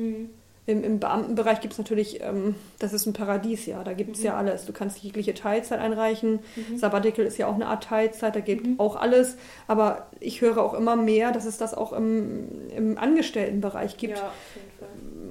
[0.66, 3.84] Im, im Beamtenbereich gibt es natürlich, ähm, das ist ein Paradies, ja.
[3.84, 4.26] Da gibt es Mhm.
[4.28, 4.66] ja alles.
[4.66, 6.40] Du kannst jegliche Teilzeit einreichen.
[6.56, 6.78] Mhm.
[6.78, 8.80] Sabbatical ist ja auch eine Art Teilzeit, da gibt Mhm.
[8.80, 9.38] auch alles.
[9.68, 14.18] Aber ich höre auch immer mehr, dass es das auch im, im Angestelltenbereich gibt.
[14.20, 14.32] Ja.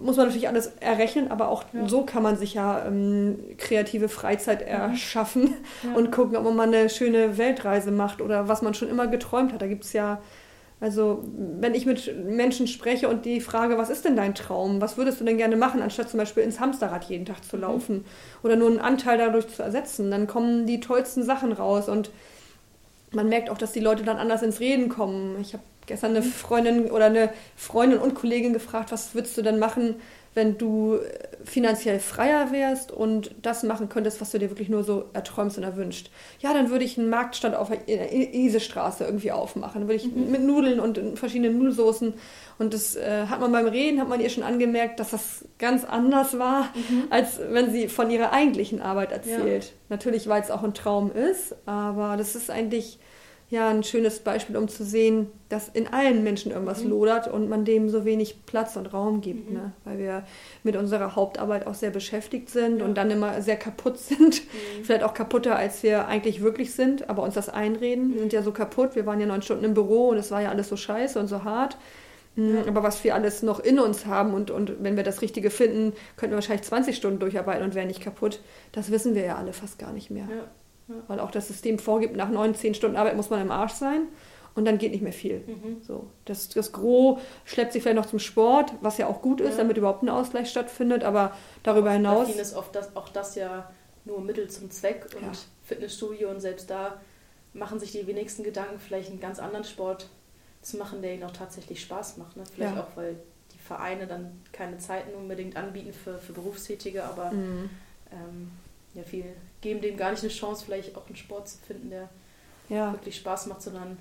[0.08, 1.86] Muss man natürlich alles errechnen, aber auch Ja.
[1.86, 5.52] so kann man sich ja ähm, kreative Freizeit erschaffen
[5.84, 5.92] Ja.
[5.94, 9.52] und gucken, ob man mal eine schöne Weltreise macht oder was man schon immer geträumt
[9.52, 9.60] hat.
[9.60, 10.22] Da gibt es ja,
[10.80, 11.22] also
[11.60, 14.80] wenn ich mit Menschen spreche und die frage, was ist denn dein Traum?
[14.80, 18.06] Was würdest du denn gerne machen, anstatt zum Beispiel ins Hamsterrad jeden Tag zu laufen
[18.42, 20.10] oder nur einen Anteil dadurch zu ersetzen?
[20.10, 22.10] Dann kommen die tollsten Sachen raus und
[23.12, 25.36] man merkt auch, dass die Leute dann anders ins Reden kommen.
[25.40, 29.58] Ich habe gestern eine Freundin oder eine Freundin und Kollegin gefragt, was würdest du denn
[29.58, 29.96] machen,
[30.34, 34.84] wenn du äh, finanziell freier wärst und das machen könntest, was du dir wirklich nur
[34.84, 36.10] so erträumst und erwünscht.
[36.38, 39.80] Ja, dann würde ich einen Marktstand auf der Isestraße irgendwie aufmachen.
[39.80, 42.14] Dann würde ich mit Nudeln und verschiedenen Nudelsoßen.
[42.58, 45.84] Und das äh, hat man beim Reden, hat man ihr schon angemerkt, dass das ganz
[45.84, 46.68] anders war,
[47.10, 49.72] als wenn sie von ihrer eigentlichen Arbeit erzählt.
[49.88, 52.98] Natürlich, weil es auch ein Traum ist, aber das ist eigentlich
[53.50, 56.90] ja ein schönes Beispiel, um zu sehen, dass in allen Menschen irgendwas Mhm.
[56.90, 59.56] lodert und man dem so wenig Platz und Raum gibt, Mhm.
[59.56, 59.72] ne?
[59.84, 60.24] weil wir
[60.64, 62.84] mit unserer Hauptarbeit auch sehr beschäftigt sind Ja.
[62.84, 64.42] und dann immer sehr kaputt sind.
[64.44, 64.84] Mhm.
[64.84, 68.10] Vielleicht auch kaputter, als wir eigentlich wirklich sind, aber uns das einreden.
[68.10, 68.20] Wir Mhm.
[68.20, 70.50] sind ja so kaputt, wir waren ja neun Stunden im Büro und es war ja
[70.50, 71.78] alles so scheiße und so hart.
[72.36, 72.66] Mhm, Ja.
[72.68, 75.94] Aber was wir alles noch in uns haben und, und wenn wir das Richtige finden,
[76.18, 78.40] könnten wir wahrscheinlich 20 Stunden durcharbeiten und wären nicht kaputt.
[78.72, 80.24] Das wissen wir ja alle fast gar nicht mehr.
[80.30, 80.44] Ja.
[81.06, 84.02] Weil auch das System vorgibt, nach neun, zehn Stunden Arbeit muss man im Arsch sein
[84.54, 85.40] und dann geht nicht mehr viel.
[85.46, 85.82] Mhm.
[85.82, 89.52] So, das, das Gros schleppt sich vielleicht noch zum Sport, was ja auch gut ist,
[89.52, 89.58] Ja.
[89.58, 91.32] damit überhaupt ein Ausgleich stattfindet, aber
[91.62, 92.26] darüber Bei hinaus.
[92.26, 93.70] vielen ist oft das, auch das ja
[94.04, 95.32] nur Mittel zum Zweck und Ja.
[95.64, 96.98] Fitnessstudio und selbst da
[97.52, 100.08] machen sich die wenigsten Gedanken, vielleicht einen ganz anderen Sport
[100.62, 102.36] zu machen, der ihnen auch tatsächlich Spaß macht.
[102.36, 102.44] Ne?
[102.54, 102.82] Vielleicht Ja.
[102.82, 103.16] auch, weil
[103.52, 107.70] die Vereine dann keine Zeiten unbedingt anbieten für, für Berufstätige, aber Mhm.
[108.10, 108.50] ähm,
[108.94, 109.26] ja, viele
[109.60, 112.08] geben dem gar nicht eine Chance, vielleicht auch einen Sport zu finden, der
[112.68, 113.98] Ja, wirklich Spaß macht, sondern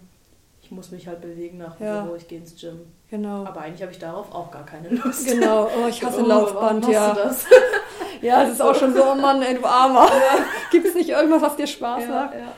[0.61, 2.01] ich muss mich halt bewegen nach dem Ja.
[2.03, 2.79] Büro, ich gehe ins Gym.
[3.09, 3.45] genau.
[3.45, 5.27] Aber eigentlich habe ich darauf auch gar keine Lust.
[5.27, 7.13] Genau, oh, ich hasse Oh, Laufband, ja.
[7.13, 7.45] das?
[8.19, 10.09] Ja, es ist auch schon so, oh Mann, ey, du Armer.
[10.71, 12.33] Gibt es nicht irgendwas, was dir Spaß ja, macht?
[12.33, 12.51] ja.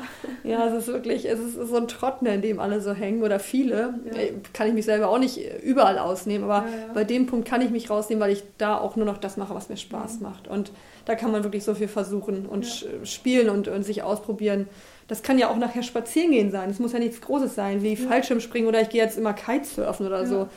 [0.44, 3.40] Ja, es ist wirklich, es ist so ein Trockner, in dem alle so hängen oder
[3.40, 3.94] viele.
[4.06, 4.20] Ja.
[4.20, 6.94] Äh, Kann ich mich selber auch nicht überall ausnehmen, aber Ja, ja.
[6.94, 9.54] bei dem Punkt kann ich mich rausnehmen, weil ich da auch nur noch das mache,
[9.56, 10.48] was mir Spaß macht.
[10.48, 10.72] Und
[11.06, 14.68] da kann man wirklich so viel versuchen und sch- spielen und, und sich ausprobieren.
[15.08, 16.70] Das kann ja auch nachher spazieren gehen sein.
[16.70, 17.96] Es muss ja nichts Großes sein, wie.
[17.96, 20.48] Fallschirmspringen oder ich gehe jetzt immer Kitesurfen oder so.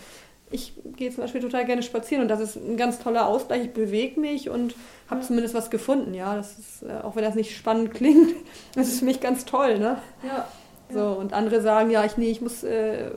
[0.52, 3.64] Ich gehe zum Beispiel total gerne spazieren und das ist ein ganz toller Ausgleich.
[3.64, 4.74] Ich bewege mich und
[5.08, 5.26] habe Ja.
[5.26, 6.14] zumindest was gefunden.
[6.14, 8.34] Ja, das ist, äh, auch wenn das nicht spannend klingt,
[8.74, 9.98] das ist für mich ganz toll, ne?
[10.26, 10.46] Ja.
[10.92, 13.10] So, und andere sagen, ja, ich, nee, ich muss äh,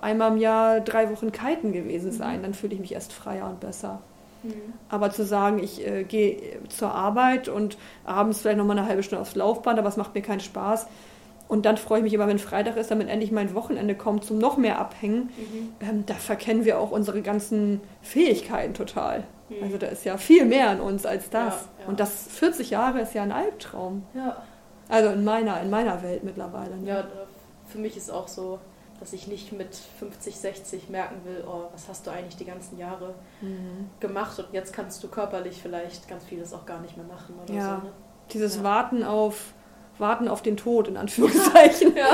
[0.00, 2.42] einmal im Jahr drei Wochen kiten gewesen sein, Mhm.
[2.44, 4.00] dann fühle ich mich erst freier und besser.
[4.44, 4.52] Mhm.
[4.88, 9.20] Aber zu sagen, ich äh, gehe zur Arbeit und abends vielleicht nochmal eine halbe Stunde
[9.22, 10.86] aufs Laufband, aber es macht mir keinen Spaß.
[11.48, 14.36] Und dann freue ich mich immer, wenn Freitag ist, damit endlich mein Wochenende kommt zum
[14.38, 15.30] noch mehr Abhängen.
[15.36, 15.72] Mhm.
[15.80, 19.24] Ähm, da verkennen wir auch unsere ganzen Fähigkeiten total.
[19.48, 19.56] Mhm.
[19.62, 21.54] Also da ist ja viel mehr an uns als das.
[21.54, 21.88] Ja, ja.
[21.88, 24.04] Und das 40 Jahre ist ja ein Albtraum.
[24.14, 24.36] Ja.
[24.90, 26.76] Also in meiner, in meiner Welt mittlerweile.
[26.76, 26.86] ne?
[26.88, 27.04] ja,
[27.66, 28.58] für mich ist auch so,
[29.00, 32.76] dass ich nicht mit 50, 60 merken will, oh, was hast du eigentlich die ganzen
[32.78, 33.88] Jahre Mhm.
[34.00, 37.54] gemacht und jetzt kannst du körperlich vielleicht ganz vieles auch gar nicht mehr machen oder
[37.54, 37.76] Ja.
[37.80, 37.86] so.
[37.86, 37.92] Ne?
[38.32, 38.62] Dieses.
[38.62, 39.54] Warten auf
[40.00, 41.94] Warten auf den Tod, in Anführungszeichen.
[41.96, 42.06] Ja.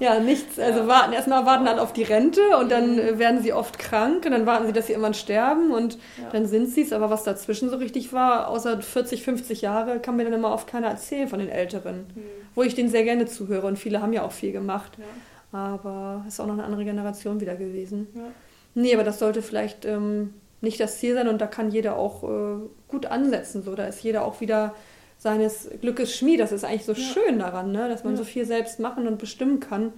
[0.14, 0.58] ja, nichts.
[0.58, 2.98] Also warten, erstmal warten alle auf die Rente und dann Mhm.
[2.98, 6.28] äh, werden sie oft krank und dann warten sie, dass sie irgendwann sterben und Ja.
[6.32, 6.92] dann sind sie es.
[6.92, 10.66] Aber was dazwischen so richtig war, außer 40, 50 Jahre, kann mir dann immer oft
[10.66, 12.06] keiner erzählen von den Älteren.
[12.14, 12.20] Mhm.
[12.54, 14.92] Wo ich denen sehr gerne zuhöre und viele haben ja auch viel gemacht.
[14.98, 15.58] Ja.
[15.58, 18.08] Aber es ist auch noch eine andere Generation wieder gewesen.
[18.14, 18.22] Ja.
[18.74, 20.32] Nee, aber das sollte vielleicht ähm,
[20.62, 22.56] nicht das Ziel sein und da kann jeder auch äh,
[22.88, 23.62] gut ansetzen.
[23.62, 24.74] So, da ist jeder auch wieder
[25.22, 26.40] seines Glückes Schmied.
[26.40, 26.98] Das ist eigentlich so ja.
[26.98, 27.88] schön daran, ne?
[27.88, 28.18] dass man ja.
[28.18, 29.92] so viel selbst machen und bestimmen kann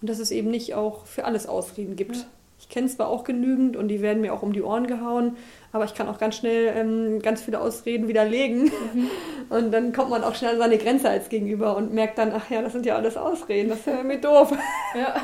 [0.00, 2.16] und dass es eben nicht auch für alles Ausreden gibt.
[2.16, 2.24] Ja.
[2.58, 5.36] Ich kenne zwar auch genügend und die werden mir auch um die Ohren gehauen,
[5.70, 8.64] aber ich kann auch ganz schnell ähm, ganz viele Ausreden widerlegen.
[8.64, 9.10] Mhm.
[9.50, 12.50] Und dann kommt man auch schnell an seine Grenze als Gegenüber und merkt dann, ach
[12.50, 14.52] ja, das sind ja alles Ausreden, das ist ja irgendwie doof.
[14.98, 15.14] Ja.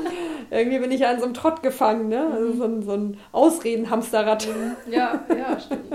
[0.50, 2.28] irgendwie bin ich ja in so einem Trott gefangen, ne?
[2.32, 2.56] Also mhm.
[2.56, 4.46] so ein, so ein Ausreden-Hamsterrad.
[4.46, 4.92] Mhm.
[4.92, 5.86] Ja, ja, stimmt.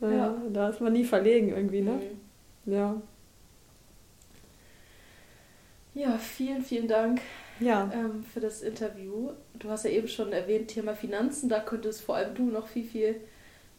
[0.00, 0.36] Ja.
[0.52, 2.00] Da ist man nie verlegen irgendwie, ne?
[2.64, 2.72] Mhm.
[2.72, 3.00] Ja.
[5.94, 7.20] Ja, vielen, vielen Dank
[7.60, 7.90] ja.
[7.92, 9.30] ähm, für das Interview.
[9.54, 12.84] Du hast ja eben schon erwähnt, Thema Finanzen, da könntest vor allem du noch viel,
[12.84, 13.16] viel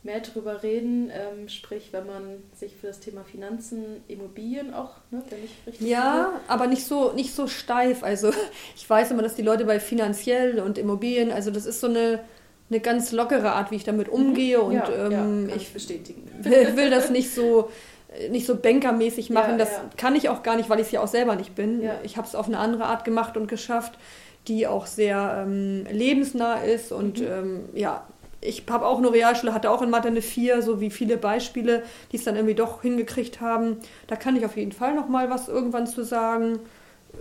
[0.04, 1.12] mehr drüber reden.
[1.14, 5.88] Ähm, sprich, wenn man sich für das Thema Finanzen, Immobilien auch, ne, wenn ich richtig
[5.88, 6.52] Ja, finde.
[6.52, 8.04] aber nicht so, nicht so steif.
[8.04, 8.32] Also
[8.76, 12.20] ich weiß immer, dass die Leute bei finanziell und Immobilien, also das ist so eine
[12.70, 14.58] eine ganz lockere Art, wie ich damit umgehe.
[14.58, 14.64] Mhm.
[14.64, 16.30] Und ja, ähm, ja, ich bestätigen.
[16.44, 17.70] Will, will das nicht so
[18.32, 19.52] nicht so bankermäßig machen.
[19.52, 21.88] Ja, das kann ich auch gar nicht, weil ich es ja auch selber nicht bin.
[22.04, 24.00] Ich habe es auf eine andere Art gemacht und geschafft,
[24.48, 26.92] die auch sehr ähm, lebensnah ist.
[26.92, 27.28] Und mhm.
[27.28, 28.04] ähm, ja,
[28.42, 31.84] ich habe auch eine Realschule, hatte auch in Mathe eine 4, so wie viele Beispiele,
[32.12, 33.78] die es dann irgendwie doch hingekriegt haben.
[34.08, 36.60] Da kann ich auf jeden Fall noch mal was irgendwann zu sagen.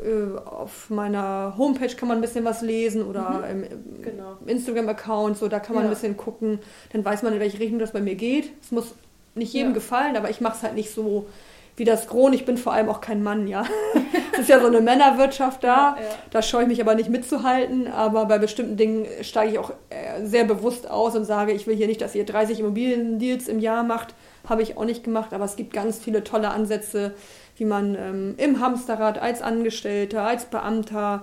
[0.04, 3.64] Äh, auf meiner Homepage kann man ein bisschen was lesen oder mhm.
[3.64, 4.36] im, genau.
[4.46, 6.60] Instagram-Account, so da kann man ein bisschen gucken.
[6.92, 8.50] Dann weiß man, in welche Richtung das bei mir geht.
[8.62, 8.94] Es muss
[9.34, 9.74] nicht jedem ja.
[9.74, 11.26] gefallen, aber ich mache es halt nicht so
[11.78, 12.32] wie das Kron.
[12.32, 13.64] Ich bin vor allem auch kein Mann, ja.
[14.32, 15.68] es ist ja so eine Männerwirtschaft da.
[15.68, 16.08] Ja, ja.
[16.30, 17.86] Da scheue ich mich aber nicht mitzuhalten.
[17.88, 21.76] Aber bei bestimmten Dingen steige ich auch äh, sehr bewusst aus und sage, ich will
[21.76, 24.14] hier nicht, dass ihr 30 Immobiliendeals im Jahr macht.
[24.48, 25.32] Habe ich auch nicht gemacht.
[25.32, 27.14] Aber es gibt ganz viele tolle Ansätze,
[27.58, 31.22] wie man ähm, im Hamsterrad als Angestellter, als Beamter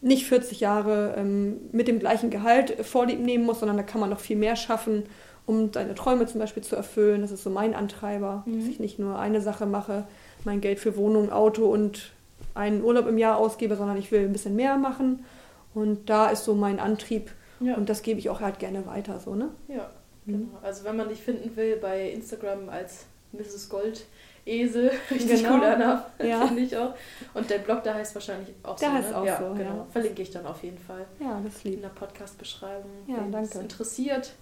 [0.00, 4.10] nicht 40 Jahre ähm, mit dem gleichen Gehalt vorlieb nehmen muss, sondern da kann man
[4.10, 5.04] noch viel mehr schaffen
[5.46, 7.22] um deine Träume zum Beispiel zu erfüllen.
[7.22, 8.58] Das ist so mein Antreiber, mhm.
[8.58, 10.06] dass ich nicht nur eine Sache mache,
[10.44, 12.12] mein Geld für Wohnung, Auto und
[12.54, 15.24] einen Urlaub im Jahr ausgebe, sondern ich will ein bisschen mehr machen.
[15.72, 17.30] Und da ist so mein Antrieb.
[17.60, 17.76] Ja.
[17.76, 19.48] Und das gebe ich auch halt gerne weiter, so, ne?
[19.68, 19.90] Ja,
[20.24, 20.32] mhm.
[20.32, 20.58] genau.
[20.62, 23.68] Also wenn man dich finden will bei Instagram als Mrs.
[23.68, 24.06] Gold,
[24.46, 25.54] Esel, richtig genau.
[25.54, 26.46] cooler Name, ja.
[26.46, 26.94] finde ich auch.
[27.34, 28.94] Und der Blog, der heißt wahrscheinlich auch der so.
[28.94, 29.18] Der heißt ne?
[29.18, 29.76] auch ja, so, genau.
[29.76, 29.86] Ja.
[29.90, 31.04] Verlinke ich dann auf jeden Fall.
[31.20, 31.74] Ja, das lieb.
[31.74, 32.90] In der Podcast-Beschreibung.
[33.06, 33.48] Ja, Wenn danke.
[33.48, 34.32] es interessiert,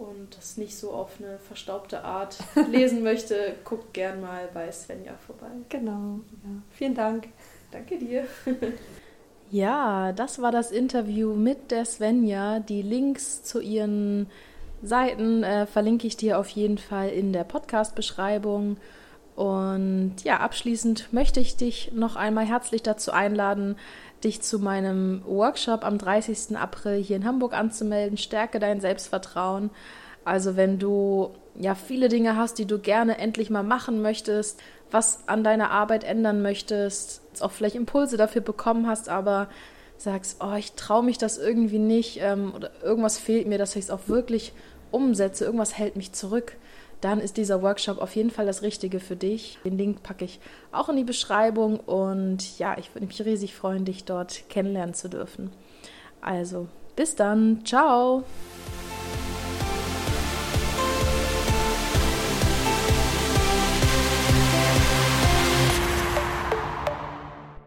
[0.00, 2.38] und das nicht so auf eine verstaubte Art
[2.70, 5.50] lesen möchte, guckt gern mal bei Svenja vorbei.
[5.68, 6.20] Genau.
[6.42, 6.50] Ja.
[6.70, 7.28] Vielen Dank.
[7.70, 8.24] Danke dir.
[9.50, 12.60] ja, das war das Interview mit der Svenja.
[12.60, 14.28] Die Links zu ihren
[14.82, 18.78] Seiten äh, verlinke ich dir auf jeden Fall in der Podcast-Beschreibung.
[19.36, 23.76] Und ja, abschließend möchte ich dich noch einmal herzlich dazu einladen,
[24.22, 26.56] dich zu meinem Workshop am 30.
[26.56, 28.18] April hier in Hamburg anzumelden.
[28.18, 29.70] Stärke dein Selbstvertrauen.
[30.24, 34.60] Also wenn du ja viele Dinge hast, die du gerne endlich mal machen möchtest,
[34.90, 39.48] was an deiner Arbeit ändern möchtest, auch vielleicht Impulse dafür bekommen hast, aber
[39.96, 43.84] sagst, oh, ich traue mich das irgendwie nicht ähm, oder irgendwas fehlt mir, dass ich
[43.84, 44.52] es auch wirklich
[44.90, 46.56] umsetze, irgendwas hält mich zurück,
[47.00, 49.58] dann ist dieser Workshop auf jeden Fall das Richtige für dich.
[49.64, 50.40] Den Link packe ich
[50.72, 55.08] auch in die Beschreibung und ja, ich würde mich riesig freuen, dich dort kennenlernen zu
[55.08, 55.50] dürfen.
[56.20, 57.64] Also, bis dann.
[57.64, 58.24] Ciao.